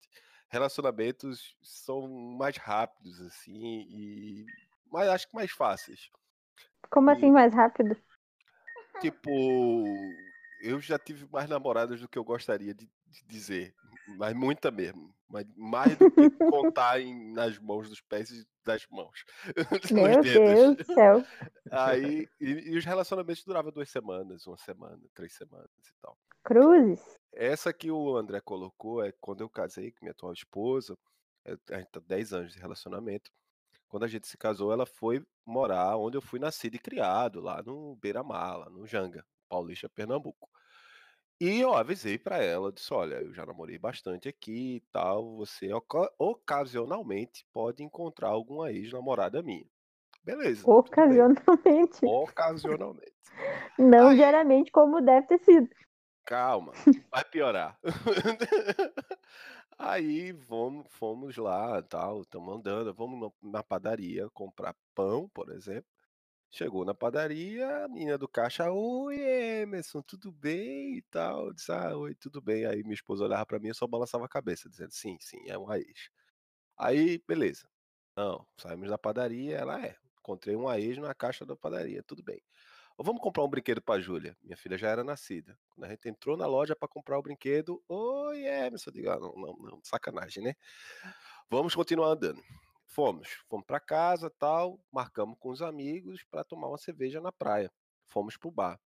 [0.49, 4.45] Relacionamentos são mais rápidos, assim, e.
[4.91, 6.09] Mas acho que mais fáceis.
[6.89, 7.95] Como E- assim mais rápido?
[9.01, 9.29] Tipo,
[10.61, 13.73] eu já tive mais namoradas do que eu gostaria de, de dizer.
[14.17, 15.14] Mas muita mesmo.
[15.27, 19.25] Mas mais do que contar em- nas mãos dos pés e das mãos.
[19.91, 20.21] Meu.
[20.21, 21.23] Deus do céu.
[21.71, 26.17] Aí, e, e os relacionamentos duravam duas semanas, uma semana, três semanas e tal.
[26.43, 27.01] Cruzes.
[27.33, 30.95] Essa que o André colocou é quando eu casei com minha atual esposa,
[31.43, 33.31] é, a gente tá 10 anos de relacionamento.
[33.87, 37.61] Quando a gente se casou, ela foi morar onde eu fui nascido e criado, lá
[37.63, 40.49] no Beira-Mar, lá no Janga, Paulista, Pernambuco.
[41.39, 45.73] E eu avisei pra ela, disse, olha, eu já namorei bastante aqui e tal, você
[45.73, 49.65] oca- ocasionalmente pode encontrar alguma ex-namorada minha.
[50.23, 50.63] Beleza.
[50.69, 51.99] Ocasionalmente.
[52.05, 53.13] Ocasionalmente.
[53.77, 55.67] Não Aí- diariamente, como deve ter sido.
[56.25, 56.71] Calma,
[57.11, 57.77] vai piorar.
[59.77, 65.85] Aí vamos, fomos lá, tal, estamos andando, vamos na padaria comprar pão, por exemplo.
[66.51, 71.53] Chegou na padaria, a menina do caixa, oi Emerson, tudo bem e tal.
[71.53, 72.65] Disse, ah, oi, tudo bem.
[72.65, 75.57] Aí minha esposa olhava pra mim e só balançava a cabeça, dizendo, sim, sim, é
[75.57, 76.09] uma ex.
[76.77, 77.67] Aí, beleza.
[78.17, 79.95] Não, saímos da padaria, ela é.
[80.19, 82.41] Encontrei uma ex na caixa da padaria, tudo bem.
[82.97, 84.37] Vamos comprar um brinquedo pra Júlia.
[84.41, 85.57] Minha filha já era nascida.
[85.69, 88.89] Quando a gente entrou na loja pra comprar o brinquedo, oi, Emerson.
[88.89, 90.55] Eu digo, ah, não, não, não, sacanagem, né?
[91.49, 92.41] Vamos continuar andando.
[92.87, 97.71] Fomos, fomos pra casa, tal, marcamos com os amigos pra tomar uma cerveja na praia.
[98.05, 98.79] Fomos pro bar.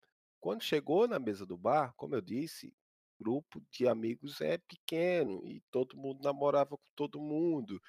[0.40, 2.74] Quando chegou na mesa do bar, como eu disse,
[3.18, 7.80] grupo de amigos é pequeno e todo mundo namorava com todo mundo.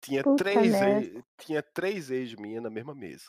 [0.00, 3.26] Tinha Puta três, ex, tinha três ex minhas na mesma mesa.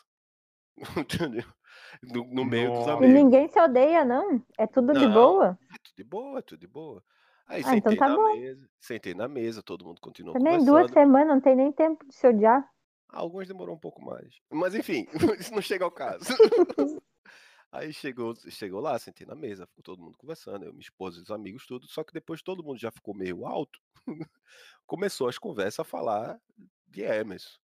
[2.04, 3.00] No, no meio dos Nossa.
[3.00, 3.14] E amigos.
[3.14, 4.44] ninguém se odeia, não?
[4.58, 5.14] É tudo de Não.
[5.14, 5.58] boa?
[5.72, 7.04] É tudo de boa, é tudo de boa.
[7.52, 8.34] Aí Ah, então sentei tá na bom.
[8.34, 10.94] mesa, sentei na mesa, todo mundo continuou Também duas conversando.
[10.94, 12.68] semanas, não tem nem tempo de se odiar.
[13.10, 14.40] Alguns demorou um pouco mais.
[14.50, 15.06] Mas enfim,
[15.40, 16.26] isso não chega ao caso.
[17.72, 21.32] Aí chegou, chegou lá, sentei na mesa, ficou todo mundo conversando, eu, minha esposa os
[21.32, 21.88] amigos, tudo.
[21.88, 23.80] Só que depois todo mundo já ficou meio alto,
[24.86, 26.40] começou as conversas a falar
[26.88, 27.58] de Emerson.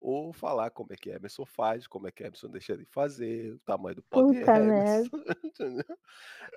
[0.00, 3.58] Ou falar como é que Emerson faz, como é que Emerson deixa de fazer, o
[3.60, 5.10] tamanho do de Puta Emerson.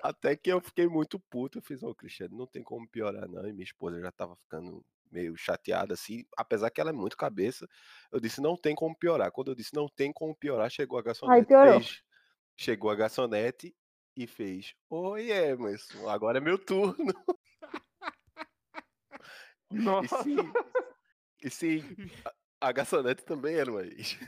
[0.02, 3.46] Até que eu fiquei muito puto, eu fiz, ô Cristiano, não tem como piorar não.
[3.46, 7.68] E minha esposa já tava ficando meio chateada assim, apesar que ela é muito cabeça.
[8.10, 9.30] Eu disse, não tem como piorar.
[9.32, 11.46] Quando eu disse, não tem como piorar, chegou a garçonete.
[11.46, 11.80] piorou.
[11.80, 12.02] fez-
[12.56, 13.74] chegou a garçonete
[14.16, 16.96] e fez, oi Emerson, agora é meu turno.
[19.70, 20.22] E Nossa.
[20.22, 20.52] sim,
[21.42, 21.96] e sim,
[22.62, 24.18] a, garçonete também era uma ex.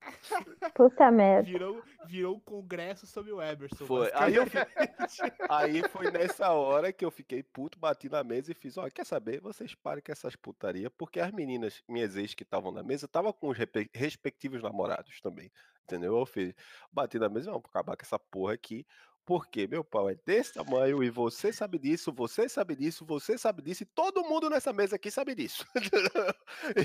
[0.74, 1.50] Puta merda.
[1.50, 3.86] Virou, virou um congresso sobre o Emerson.
[3.86, 4.10] Foi.
[4.14, 4.44] Aí eu.
[5.48, 9.06] Aí foi nessa hora que eu fiquei puto, bati na mesa e fiz, ó, quer
[9.06, 9.40] saber?
[9.40, 13.32] Vocês parem com essas putaria, porque as meninas, minhas ex que estavam na mesa, estavam
[13.32, 13.58] com os
[13.92, 15.50] respectivos namorados também,
[15.84, 16.18] entendeu?
[16.18, 16.54] Eu fiz,
[16.92, 18.86] bati na mesa, vamos acabar com essa porra aqui,
[19.24, 23.62] porque meu pau é desse tamanho e você sabe disso, você sabe disso, você sabe
[23.62, 25.64] disso e todo mundo nessa mesa aqui sabe disso.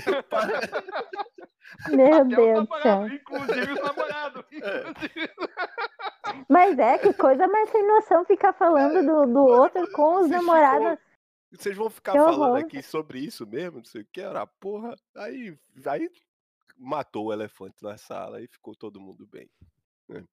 [0.06, 0.46] Eu pa-
[1.90, 2.54] Meu Até Deus do céu.
[3.00, 4.44] namorados, inclusive os namorados.
[4.50, 5.30] inclusive.
[6.48, 10.30] Mas é, que coisa mais sem noção ficar falando do, do outro com os Vocês
[10.30, 10.90] namorados.
[10.90, 10.98] ficam-
[11.52, 12.56] Vocês vão ficar Que falando horror.
[12.56, 14.94] aqui sobre isso mesmo, não sei o que, era porra.
[15.16, 16.10] Aí, aí
[16.76, 19.48] matou o elefante na sala e ficou todo mundo bem.
[20.08, 20.24] né?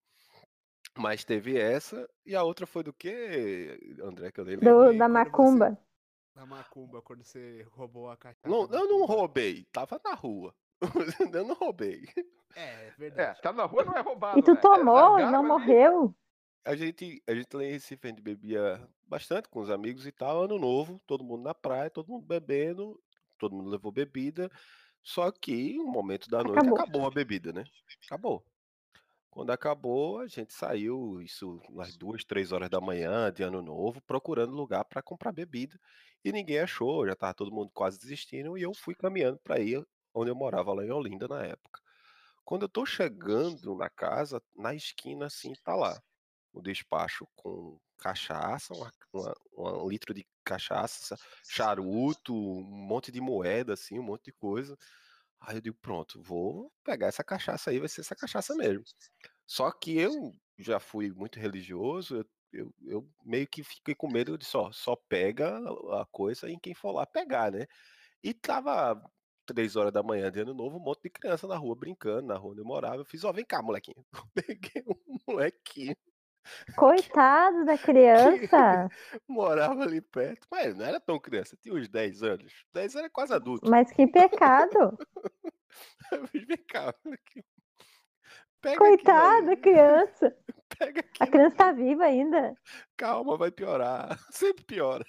[0.98, 4.66] Mas teve essa, e a outra foi do que, André, que eu lembro.
[4.66, 5.78] Do, da quando você- macumba.
[6.36, 8.40] Na macumba, quando você roubou a caixa.
[8.46, 10.54] Não, eu não roubei, tava na rua.
[11.34, 12.06] eu não roubei.
[12.56, 13.42] É, É, verdade.
[13.42, 14.38] tá na rua não é roubado.
[14.38, 14.58] E tu né?
[14.58, 16.16] É, tomou e largaram não morreu?
[16.64, 20.12] A gente, a gente lá em Recife, a gente bebia bastante com os amigos e
[20.12, 23.02] tal, ano novo, todo mundo na praia, todo mundo bebendo,
[23.40, 24.52] todo mundo levou bebida,
[25.02, 26.80] só que um momento da noite Acabou.
[26.80, 27.64] acabou a bebida, né?
[28.06, 28.46] Acabou.
[29.38, 34.02] Quando acabou, a gente saiu, isso umas duas, três horas da manhã, de ano novo,
[34.02, 35.80] procurando lugar para comprar bebida,
[36.26, 39.86] e ninguém achou, já tava todo mundo quase desistindo, e eu fui caminhando para ir
[40.12, 41.80] onde eu morava lá em Olinda na época.
[42.44, 46.02] Quando eu tô chegando na casa, na esquina assim, tá lá
[46.52, 48.92] o despacho com cachaça, uma-
[49.54, 51.16] uma- um litro de cachaça,
[51.48, 54.76] charuto, um monte de moeda, assim, um monte de coisa.
[55.40, 58.84] Aí eu digo, pronto, vou pegar essa cachaça aí, vai ser essa cachaça mesmo.
[59.46, 64.38] Só que eu já fui muito religioso, eu, eu, eu meio que fiquei com medo
[64.38, 65.58] de só, só pega
[66.02, 67.66] a coisa em quem for lá pegar, né?
[68.24, 69.02] E tava
[69.46, 72.38] três horas da manhã de ano novo, um monte de criança na rua brincando, na
[72.38, 72.98] rua onde eu morava.
[72.98, 74.06] Eu fiz, ó, vem cá, molequinho.
[74.36, 75.96] Peguei um molequinho
[76.76, 78.90] Coitado da criança.
[79.28, 82.66] morava ali perto, mas não era tão criança, tinha uns 10 anos.
[82.74, 83.70] 10 anos é quase adulto.
[83.70, 84.98] Mas que pecado.
[86.34, 86.94] Vem cá.
[88.62, 90.36] Pega Coitado da aqui, criança.
[90.78, 91.10] pega aqui.
[91.20, 92.56] A criança tá viva ainda.
[92.96, 94.18] Calma, vai piorar.
[94.32, 95.06] Sempre piora.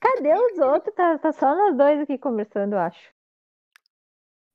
[0.00, 0.94] Cadê os outros?
[0.94, 3.12] Tá, tá só nós dois aqui conversando, eu acho.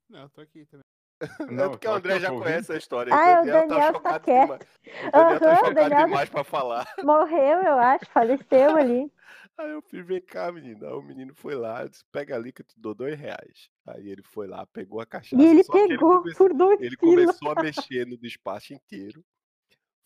[0.10, 0.83] Não, tô aqui também.
[1.22, 3.14] É porque o André já conhece a história.
[3.14, 4.42] Ah, o o Daniel tá Daniel tá chocado quieto.
[4.44, 4.62] demais.
[4.64, 6.94] O Daniel tá Aham, o chocado Daniel- demais pra falar.
[7.04, 8.06] Morreu, eu acho.
[8.12, 9.12] Faleceu ali.
[9.58, 10.86] Aí eu fiz, vem cá, menino.
[10.86, 13.70] Aí o menino foi lá, disse, pega ali que eu te dou dois reais.
[13.86, 15.36] Aí ele foi lá, pegou a cachaça.
[15.42, 17.38] E ele ele pegou começou- por dois Ele quilos.
[17.38, 19.24] começou a mexer no despacho inteiro.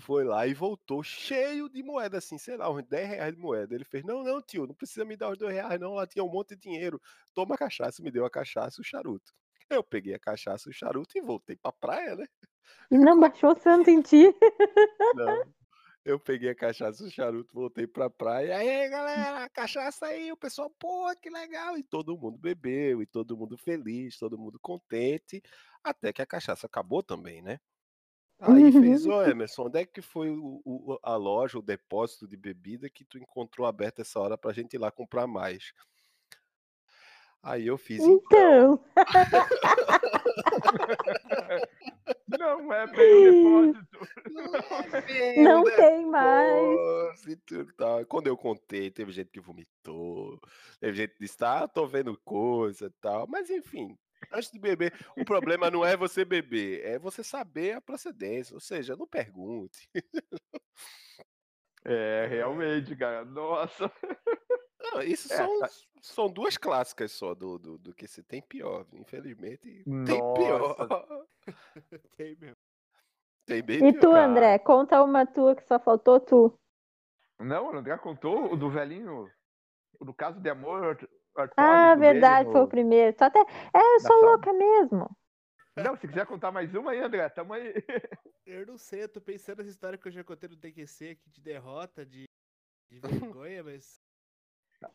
[0.02, 3.74] Foi lá e voltou cheio de moeda, assim, sei lá, uns 10 reais de moeda.
[3.74, 5.94] Ele fez: Não, não, tio, não precisa me dar os dois reais, não.
[5.96, 7.02] Lá tinha um monte de dinheiro.
[7.34, 9.34] Toma a cachaça, me deu a cachaça e o charuto.
[9.70, 12.28] Eu peguei a cachaça e o charuto e voltei pra praia, né?
[12.92, 14.34] Não baixou o santo em ti.
[15.12, 15.44] Não.
[16.06, 18.58] Eu peguei a cachaça e o charuto, voltei pra praia.
[18.58, 21.78] Aí, galera, cachaça aí, o pessoal, pô, que legal.
[21.78, 25.42] E todo mundo bebeu, e todo mundo feliz, todo mundo contente.
[25.84, 27.60] Até que a cachaça acabou também, né?
[28.40, 32.38] Aí fez, ô Emerson, onde é que foi o- o- a loja, o depósito de
[32.38, 35.74] bebida que tu encontrou aberto essa hora pra gente ir lá comprar mais?
[37.44, 38.84] Aí eu fiz, então,
[42.30, 44.08] Então, Não é bem o depósito.
[45.44, 45.76] não né?
[45.76, 46.76] tem mais.
[46.78, 48.06] Nossa, e tudo tal.
[48.06, 50.40] Quando eu contei, teve gente que vomitou,
[50.80, 53.28] teve gente que disse, ah, tô vendo coisa e tal.
[53.28, 53.98] Mas enfim,
[54.32, 58.54] antes de beber, o problema não é você beber, é você saber a procedência.
[58.54, 59.90] Ou seja, não pergunte.
[61.86, 63.24] É, realmente, cara.
[63.24, 63.90] Nossa.
[64.92, 65.70] Não, isso É, são tá-
[66.02, 68.86] São duas clássicas só do, do, do que se tem pior.
[68.94, 70.34] Infelizmente, tem Nossa.
[70.36, 71.28] pior.
[72.18, 72.56] Tem mesmo.
[73.46, 74.02] Tem bem E pior.
[74.02, 74.60] tu, André?
[74.60, 76.58] Conta uma tua que só faltou tu.
[77.40, 79.32] Não, o André contou o do velhinho,
[80.00, 80.98] o do caso de amor
[81.56, 83.16] Ah, dele verdade, foi o no- primeiro.
[83.16, 83.40] Tu até...
[83.40, 84.32] É, eu sou sala.
[84.32, 85.10] louca mesmo.
[85.78, 87.74] Não, se quiser contar mais uma aí, André, tamo aí.
[88.46, 91.30] Eu não sei, eu tô pensando nessa história que eu já contei no TQC aqui
[91.30, 92.24] de derrota, de,
[92.90, 93.00] de
[93.42, 94.00] vergonha, mas.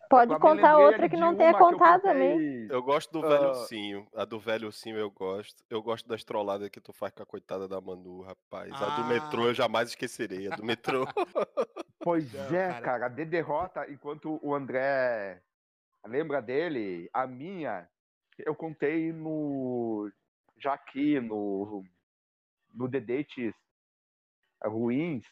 [0.08, 2.66] Pode contar outra que não tenha contado também.
[2.70, 3.48] Eu gosto do velho Ah.
[3.50, 4.06] ursinho.
[4.14, 5.64] A do velho ursinho eu gosto.
[5.68, 8.72] Eu gosto das trolladas que tu faz com a coitada da Manu, rapaz.
[8.80, 9.46] A do metrô Ah.
[9.46, 10.50] eu jamais esquecerei.
[10.52, 11.04] A do metrô.
[12.04, 12.80] Pois Não, é, cara.
[12.82, 15.40] cara, de derrota, enquanto o André
[16.04, 17.88] lembra dele, a minha,
[18.38, 20.10] eu contei no.
[20.58, 21.84] Já aqui no.
[22.74, 23.54] No The Dates
[24.64, 25.24] Ruins,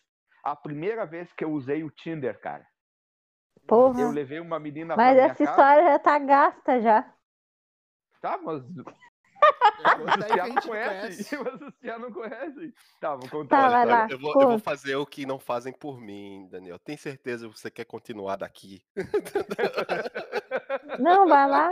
[0.45, 2.65] a primeira vez que eu usei o Tinder, cara.
[3.71, 4.01] Porra.
[4.01, 5.51] Eu levei uma menina Mas pra minha essa casa.
[5.51, 7.15] história já tá gasta já.
[8.21, 8.63] Tá, mas
[9.85, 11.37] a o não conhece.
[11.39, 12.75] Mas o Cian não conhece.
[13.01, 13.71] Tá, vou Tá, contar.
[13.71, 14.09] vai Olha, lá.
[14.11, 16.79] eu, vou, eu vou fazer o que não fazem por mim, Daniel.
[16.79, 18.83] Tem certeza que você quer continuar daqui?
[21.01, 21.71] Não, vai lá.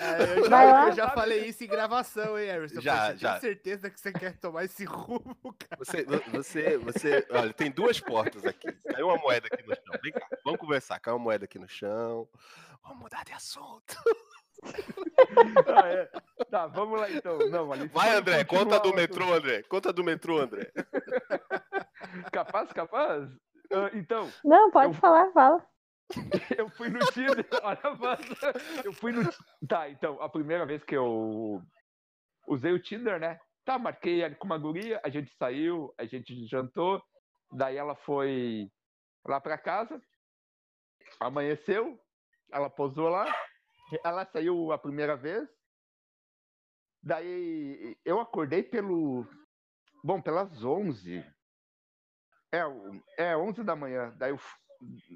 [0.00, 0.86] Ah, eu, Vai já, lá.
[0.88, 2.80] eu já falei isso em gravação, hein, Emerson?
[2.80, 3.32] Já, Você já.
[3.32, 5.76] tem certeza que você quer tomar esse rumo, cara?
[5.78, 8.72] Você, vo- você, você, olha, tem duas portas aqui.
[8.90, 10.00] Caiu uma moeda aqui no chão.
[10.02, 10.98] Vem cá, vamos conversar.
[11.00, 12.28] Caiu uma moeda aqui no chão.
[12.82, 13.96] Vamos mudar de assunto.
[15.66, 16.10] Ah, é.
[16.50, 17.38] Tá, vamos lá então.
[17.50, 19.62] Não, Alice, Vai, André, continuar conta do metrô, André.
[19.62, 20.72] Conta do metrô, André.
[22.32, 23.28] Capaz, capaz?
[23.72, 25.64] Ah, então, Não, pode Eu- falar, fala.
[26.58, 27.46] eu fui no Tinder.
[27.62, 28.22] Olha, mano.
[28.84, 29.22] Eu fui no.
[29.68, 31.62] Tá, então, a primeira vez que eu
[32.46, 33.38] usei o Tinder, né?
[33.64, 37.02] Tá, marquei com uma guria, a gente saiu, a gente jantou,
[37.50, 38.70] daí ela foi
[39.26, 39.98] lá pra casa,
[41.18, 41.98] amanheceu,
[42.52, 43.24] ela posou lá,
[44.04, 45.48] ela saiu a primeira vez,
[47.02, 49.26] daí eu acordei pelo.
[50.02, 51.24] Bom, pelas 11.
[52.52, 52.60] É,
[53.16, 54.38] é 11 da manhã, daí eu,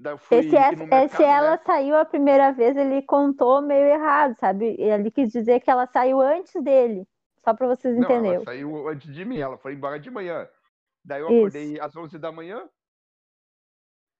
[0.05, 0.39] eu fui.
[0.39, 1.63] Esse, ir é, no mercado, se ela né?
[1.65, 4.77] saiu a primeira vez, ele contou meio errado, sabe?
[4.79, 7.07] Ele quis dizer que ela saiu antes dele.
[7.45, 8.37] Só pra vocês Não, entenderem.
[8.37, 10.49] ela saiu antes de mim, ela foi embora de manhã.
[11.05, 11.37] Daí eu Isso.
[11.39, 12.69] acordei às 11 da manhã.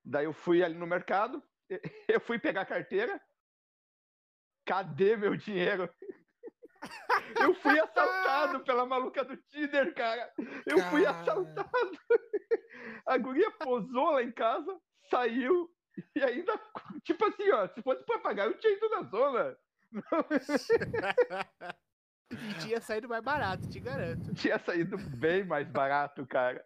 [0.05, 1.43] Daí eu fui ali no mercado.
[2.09, 3.21] Eu fui pegar a carteira.
[4.65, 5.93] Cadê meu dinheiro?
[7.41, 10.33] Eu fui assaltado pela maluca do Tinder, cara.
[10.67, 11.21] Eu fui Cara.
[11.21, 11.99] assaltado.
[13.07, 15.71] A guria posou lá em casa, saiu
[16.15, 16.53] e ainda,
[17.05, 19.57] tipo assim, ó, se fosse pra pagar, eu tinha ido na zona.
[22.31, 24.35] E tinha saído mais barato, te garanto.
[24.35, 26.63] Tinha saído bem mais barato, cara.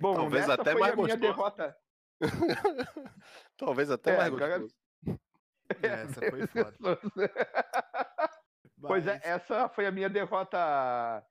[0.00, 1.76] Bom, Talvez nessa até foi mais a minha derrota.
[3.56, 4.74] Talvez até É, mais gostoso.
[5.80, 7.00] Essa foi foda.
[8.80, 11.24] Pois é, essa foi a minha derrota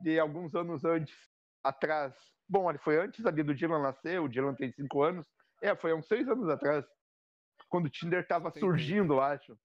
[0.00, 1.14] de alguns anos antes,
[1.62, 2.14] atrás.
[2.48, 5.26] Bom, foi antes ali do Dylan nascer, o Dylan tem cinco anos.
[5.66, 6.84] É, foi há uns seis anos atrás,
[7.68, 8.60] quando o Tinder tava Entendi.
[8.64, 9.58] surgindo, eu acho.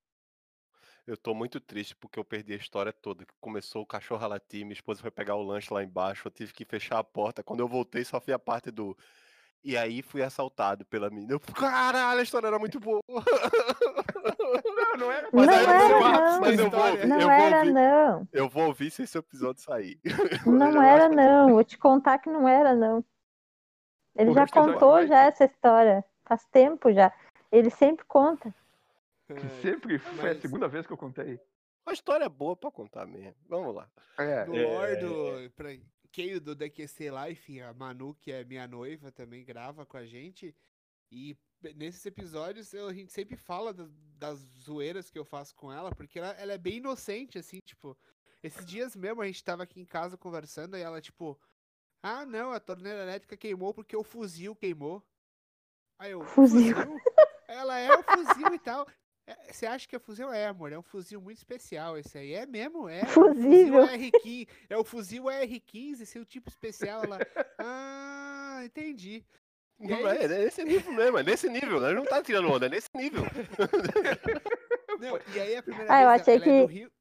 [1.06, 3.26] Eu tô muito triste porque eu perdi a história toda.
[3.26, 6.32] que Começou o cachorro a latir, minha esposa foi pegar o lanche lá embaixo, eu
[6.32, 7.44] tive que fechar a porta.
[7.44, 8.96] Quando eu voltei, só fui a parte do.
[9.64, 11.34] E aí fui assaltado pela menina.
[11.34, 13.02] Eu, Caralho, a história era muito boa.
[13.08, 16.42] Não, não era Mas Não aí eu era, vou, não.
[16.42, 17.06] mas eu vou, História.
[17.06, 18.28] Não eu vou era, ouvir, não.
[18.34, 20.00] eu vou ouvir se esse episódio sair.
[20.46, 21.50] Não era, não.
[21.50, 23.04] Vou te contar que não era, não.
[24.16, 26.04] Ele O já contou já essa história.
[26.26, 27.14] Faz tempo já.
[27.52, 28.54] Ele sempre conta.
[29.28, 31.40] Que Ai, sempre foi a segunda vez que eu contei.
[31.86, 33.36] Uma história boa pra contar mesmo.
[33.48, 33.90] Vamos lá.
[34.18, 35.52] É, do lore do.
[35.56, 35.70] Pra
[36.12, 40.56] quem do DQC Life, a Manu, que é minha noiva, também grava com a gente.
[41.12, 41.36] E
[41.76, 45.94] nesses episódios eu- a gente sempre fala das, das zoeiras que eu faço com ela,
[45.94, 47.98] porque ela, ela é bem inocente, assim, tipo.
[48.44, 51.40] Esses dias mesmo a gente tava aqui em casa conversando e ela, tipo.
[52.04, 55.04] Ah, não, a torneira elétrica queimou porque o fuzil queimou.
[56.00, 56.22] Aí eu.
[56.24, 56.76] Fuzil.
[57.48, 58.88] Ela é o fuzil e tal.
[59.28, 60.32] É, Você acha que é fuzil?
[60.34, 62.34] É, amor, é um fuzil muito especial esse aí.
[62.34, 63.02] É mesmo, é.
[63.02, 63.88] é um Fusível.
[63.88, 64.48] fuzil R15.
[64.70, 67.04] É o fuzil R15, seu tipo especial.
[67.04, 67.20] Ela,
[67.60, 69.24] ah, entendi.
[69.80, 71.80] Não aí- é, é nesse nível mesmo, é nesse nível.
[71.80, 73.22] Nós não tá tirando onda, é nesse nível.
[75.00, 76.92] Não, e aí a primeira Ah, eu vez achei ela é do que- Rio.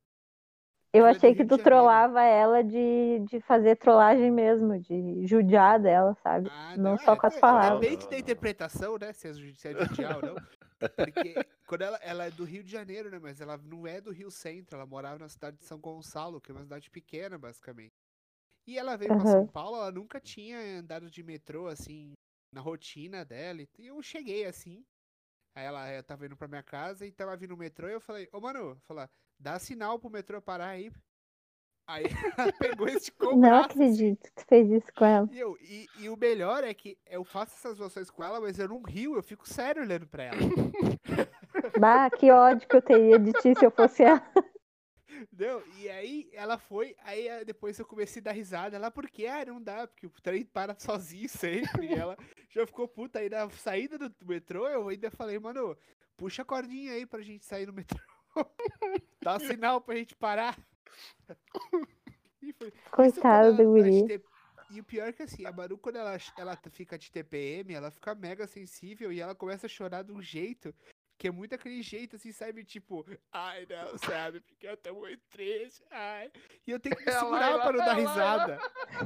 [0.92, 6.16] Eu é achei que tu trollava ela de, de fazer trollagem mesmo, de judiar dela,
[6.22, 6.50] sabe?
[6.50, 7.80] Ah, Não só é, com as é, palavras.
[7.80, 8.18] Depende Não, da não.
[8.18, 9.12] interpretação, né?
[9.12, 10.42] Se é, se é judicial ou não.
[10.96, 13.18] Porque quando ela, ela é do Rio de Janeiro, né?
[13.18, 14.76] Mas ela não é do Rio Centro.
[14.76, 17.92] Ela morava na cidade de São Gonçalo, que é uma cidade pequena, basicamente.
[18.66, 19.26] E ela veio pra Aham.
[19.26, 22.12] São Paulo, ela nunca tinha andado de metrô, assim,
[22.52, 23.62] na rotina dela.
[23.78, 24.84] E eu cheguei assim.
[25.60, 28.00] Aí ela eu tava indo pra minha casa e tava vindo o metrô e eu
[28.00, 30.90] falei, ô mano, falar, dá sinal pro metrô parar aí.
[31.86, 32.04] Aí
[32.38, 33.66] ela pegou esse Não cobraço.
[33.66, 35.28] acredito que tu fez isso com ela.
[35.30, 38.58] E, eu, e, e o melhor é que eu faço essas zoações com ela, mas
[38.58, 40.38] eu não rio, eu fico sério olhando pra ela.
[41.78, 44.22] Bah, que ódio que eu teria de ti se eu fosse ela.
[45.22, 45.62] Entendeu?
[45.78, 48.76] E aí ela foi, aí eh, depois eu comecei a dar risada.
[48.76, 49.26] Ela, por quê?
[49.26, 51.28] Ah, não dá, porque o trem para sozinho
[51.80, 51.86] sempre.
[51.86, 52.16] E ela
[52.48, 53.18] já ficou puta.
[53.18, 55.76] Aí na saída do metrô, eu ainda falei, mano,
[56.16, 57.98] puxa a cordinha aí pra gente sair no metrô.
[59.20, 60.58] Dá um sinal pra gente parar.
[62.42, 64.06] E foi- isso quando Coitada ela da tá de guria.
[64.18, 64.24] T-
[64.70, 67.90] E o pior é que assim, a Maru, quando ela, ela fica de TPM, ela
[67.90, 70.74] fica mega sensível e ela começa a chorar de um jeito
[71.20, 72.64] que é muito aquele jeito assim, sabe?
[72.64, 74.40] Tipo, ai não, sabe?
[74.40, 76.30] Porque eu tô muito triste, ai.
[76.66, 78.58] E eu tenho que me segurar para não dar risada.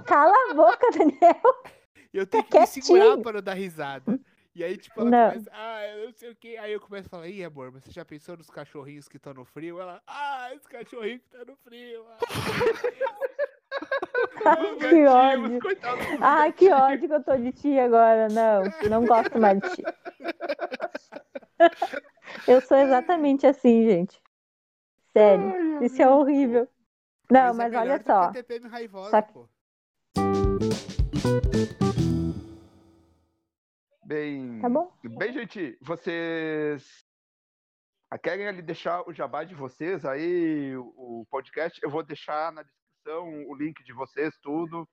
[0.07, 1.65] Cala a boca, Daniel.
[2.13, 4.21] Eu tenho que me segurar para não dar risada.
[4.55, 5.31] E aí, tipo, ela Não.
[5.31, 6.57] começa, ah, eu não sei o que.
[6.57, 9.35] Aí eu começo a falar, ih, amor, mas você já pensou nos cachorrinhos que estão
[9.35, 9.81] no frio?
[9.81, 12.07] Ela, ah, esse cachorrinho que tá no frio.
[14.47, 15.59] ai, que ódio.
[16.21, 18.29] Ai, que ódio que eu tô de ti agora.
[18.29, 19.83] Não, não gosto mais de ti.
[22.49, 24.21] Eu sou exatamente assim, gente.
[25.13, 26.69] Sério, isso é horrível.
[27.31, 28.69] Não, mas é melhor olha do só.
[28.69, 29.55] Raivosa, Só que-.
[34.05, 34.93] Bem, Tá bom?
[35.03, 37.05] bem, gente, vocês
[38.23, 41.81] querem ali deixar o jabá de vocês aí, o podcast?
[41.83, 44.87] Eu vou deixar na descrição o link de vocês, tudo.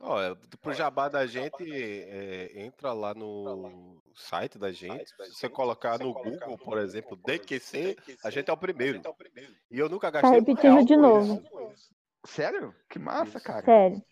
[0.00, 5.08] Ó, é, pro jabá da gente, é, entra lá no site da gente.
[5.08, 9.00] Se você colocar no Google, por exemplo, DQC, a gente é o primeiro.
[9.70, 11.42] E eu nunca gastei um repetindo real de novo.
[11.72, 11.94] isso.
[12.26, 12.74] sério?
[12.88, 13.46] Que massa, Isso.
[13.46, 13.64] cara.
[13.64, 14.02] Sério.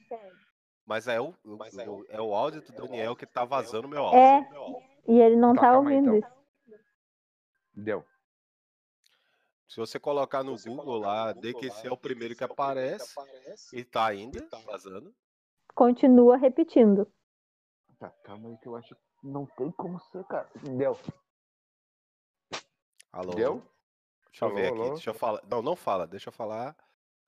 [0.85, 4.37] Mas é o, o- é o áudio do Daniel que tá vazando meu É.
[4.55, 4.77] áudio.
[5.09, 6.29] E ele não Tá, tá calma ouvindo então.
[6.29, 6.43] isso.
[7.75, 8.05] Deu.
[9.69, 13.15] Se você colocar no Google lá, DQC é o primeiro que aparece
[13.73, 15.15] e tá ainda vazando.
[15.75, 17.11] Continua repetindo.
[17.99, 20.51] Tá, calma aí que eu acho que não tem como ser, cara.
[20.77, 20.99] Deu.
[23.13, 23.35] Alô?
[23.35, 23.63] Deu?
[24.31, 24.79] Deixa eu Alô, ver aqui.
[24.81, 24.93] alô?
[24.95, 25.43] Deixa eu falar.
[25.47, 26.07] Não, não fala.
[26.07, 26.77] Deixa eu falar.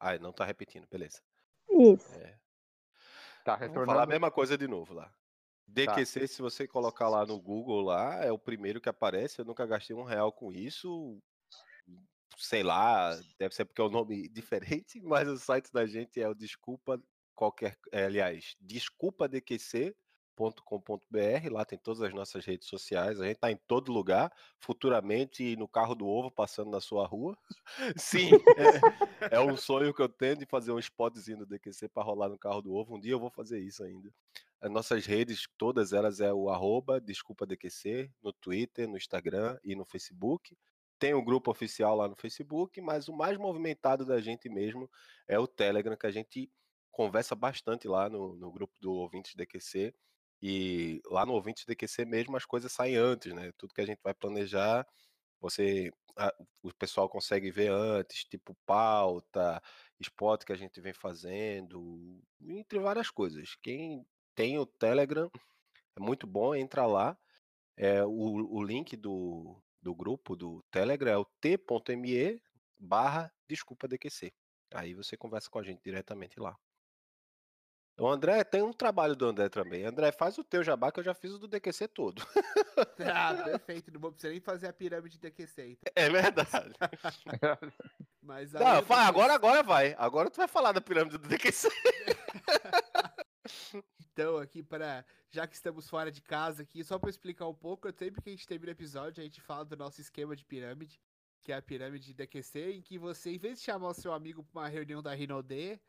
[0.00, 0.86] Ai, não tá repetindo.
[0.88, 1.22] Beleza.
[1.68, 2.14] Isso.
[2.18, 2.38] É.
[3.44, 3.86] Tá Eu Vou retornando.
[3.92, 5.14] falar a mesma coisa de novo lá.
[5.66, 9.38] DQC, se você colocar lá no Google lá, é o primeiro que aparece.
[9.40, 11.20] Eu nunca gastei um real com isso.
[12.36, 16.28] Sei lá, deve ser porque é um nome diferente, mas o site da gente é
[16.28, 17.00] o Desculpa
[17.34, 18.56] qualquer, é, aliás,
[20.34, 25.56] desculpadqc.com.br, lá tem todas as nossas redes sociais, a gente tá em todo lugar, futuramente
[25.56, 27.36] no carro do ovo passando na sua rua.
[27.96, 28.30] Sim,
[29.30, 32.28] é, é um sonho que eu tenho de fazer um spotzinho do DQC para rolar
[32.28, 32.96] no carro do ovo.
[32.96, 34.12] Um dia eu vou fazer isso ainda.
[34.60, 39.74] As nossas redes, todas elas é o arroba Desculpa DQC, no Twitter, no Instagram e
[39.74, 40.56] no Facebook.
[40.98, 44.90] Tem o grupo oficial lá no Facebook, mas o mais movimentado da gente mesmo
[45.28, 46.50] é o Telegram, que a gente
[46.94, 49.92] conversa bastante lá no, no grupo do Ouvintes DQC.
[50.42, 53.52] E lá no Ouvintes DQC mesmo as coisas saem antes, né?
[53.58, 54.86] Tudo que a gente vai planejar,
[55.40, 59.62] você, a- o pessoal consegue ver antes, tipo pauta,
[60.00, 63.56] spot que a gente vem fazendo, entre várias coisas.
[63.62, 65.30] Quem tem o Telegram
[65.96, 67.16] é muito bom, entra lá.
[67.76, 72.40] É, o, o link do, do grupo do Telegram é o t.me
[72.78, 74.32] barra desculpa DQC.
[74.74, 76.56] Aí você conversa com a gente diretamente lá.
[77.96, 79.84] O André tem um trabalho do André também.
[79.84, 82.26] André, faz o teu jabá que eu já fiz o do DQC todo.
[82.98, 83.92] Ah, perfeito.
[83.92, 85.78] Não vou precisar nem fazer a pirâmide DQC.
[85.78, 85.92] Então.
[85.94, 86.48] É verdade.
[88.20, 89.94] Mas Não, do agora, agora vai.
[89.96, 91.68] Agora tu vai falar da pirâmide do DQC.
[94.14, 95.04] Então, aqui para.
[95.28, 98.32] Já que estamos fora de casa aqui, só para explicar um pouco, sempre que a
[98.32, 101.00] gente termina o episódio, a gente fala do nosso esquema de pirâmide,
[101.42, 104.44] que é a pirâmide DQC, em que você, em vez de chamar o seu amigo
[104.44, 105.80] para uma reunião da Rinode,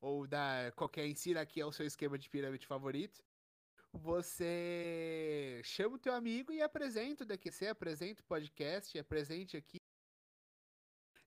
[0.00, 3.24] ou da qualquer ensina que é o seu esquema de pirâmide favorito,
[3.92, 9.78] você chama o teu amigo e apresenta o DQC, apresenta o podcast, apresente aqui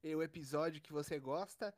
[0.04, 1.74] o episódio que você gosta.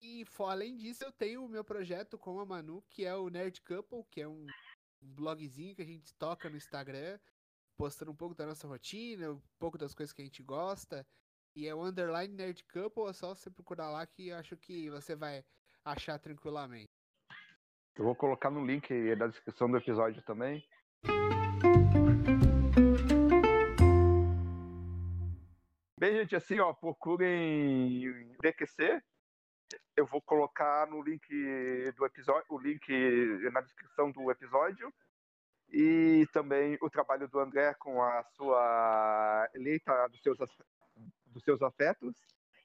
[0.00, 3.60] E além disso, eu tenho o meu projeto com a Manu, que é o Nerd
[3.62, 4.46] Couple, que é um
[5.00, 7.18] blogzinho que a gente toca no Instagram,
[7.76, 11.06] postando um pouco da nossa rotina, um pouco das coisas que a gente gosta.
[11.54, 14.90] E é o Underline Nerd Couple, é só você procurar lá que eu acho que
[14.90, 15.42] você vai
[15.86, 16.90] achar tranquilamente.
[17.94, 20.66] Eu vou colocar no link da descrição do episódio também.
[25.98, 29.00] Bem, gente, assim, ó, procurem DQC.
[29.96, 31.26] Eu vou colocar no link
[31.96, 32.86] do episódio, o link
[33.52, 34.92] na descrição do episódio.
[35.70, 40.38] E também o trabalho do André com a sua eleita dos seus,
[41.26, 42.14] dos seus afetos.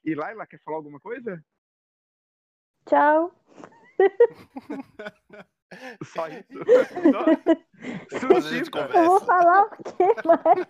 [0.04, 1.44] E Laila, quer falar alguma coisa?
[2.86, 3.32] Tchau.
[6.04, 6.44] Só isso.
[8.12, 8.90] Depois a gente Sucinta.
[8.94, 9.26] Eu vou conversa.
[9.26, 10.68] falar o quê mais?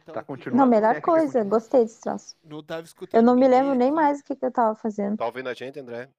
[0.05, 0.63] Tá continuando.
[0.63, 1.43] Não, melhor é coisa.
[1.43, 2.37] Gostei desse troço.
[2.43, 3.19] Não tava escutando.
[3.19, 5.17] Eu não me lembro nem mais o que, que eu tava fazendo.
[5.17, 6.09] Tá ouvindo a gente, André?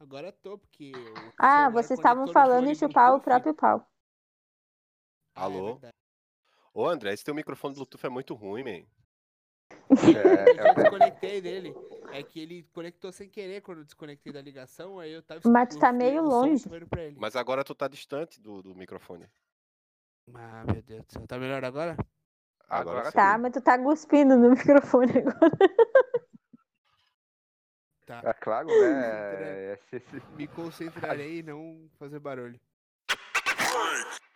[0.00, 0.92] Agora tô, porque.
[1.38, 3.86] Ah, vocês estavam falando em chupar o próprio pau.
[5.36, 5.74] É Alô?
[5.74, 5.94] verdade.
[6.74, 8.86] Ô, André, esse teu microfone Bluetooth é muito ruim, man.
[10.16, 11.72] É, Eu já desconectei dele.
[12.12, 15.68] É que ele conectou sem querer quando eu desconectei da ligação, aí eu tava Mas
[15.68, 16.64] tu tá meio longe.
[17.16, 19.26] Mas agora tu tá distante do, do microfone.
[20.34, 21.26] Ah, meu Deus do céu.
[21.26, 21.96] Tá melhor agora?
[22.68, 23.12] Agora.
[23.12, 25.50] Tá, mas tu tá cuspindo no microfone agora.
[28.06, 28.20] Tá.
[28.24, 29.72] é claro, né?
[29.72, 32.58] É, se- se- Me concentrarei em não fazer barulho.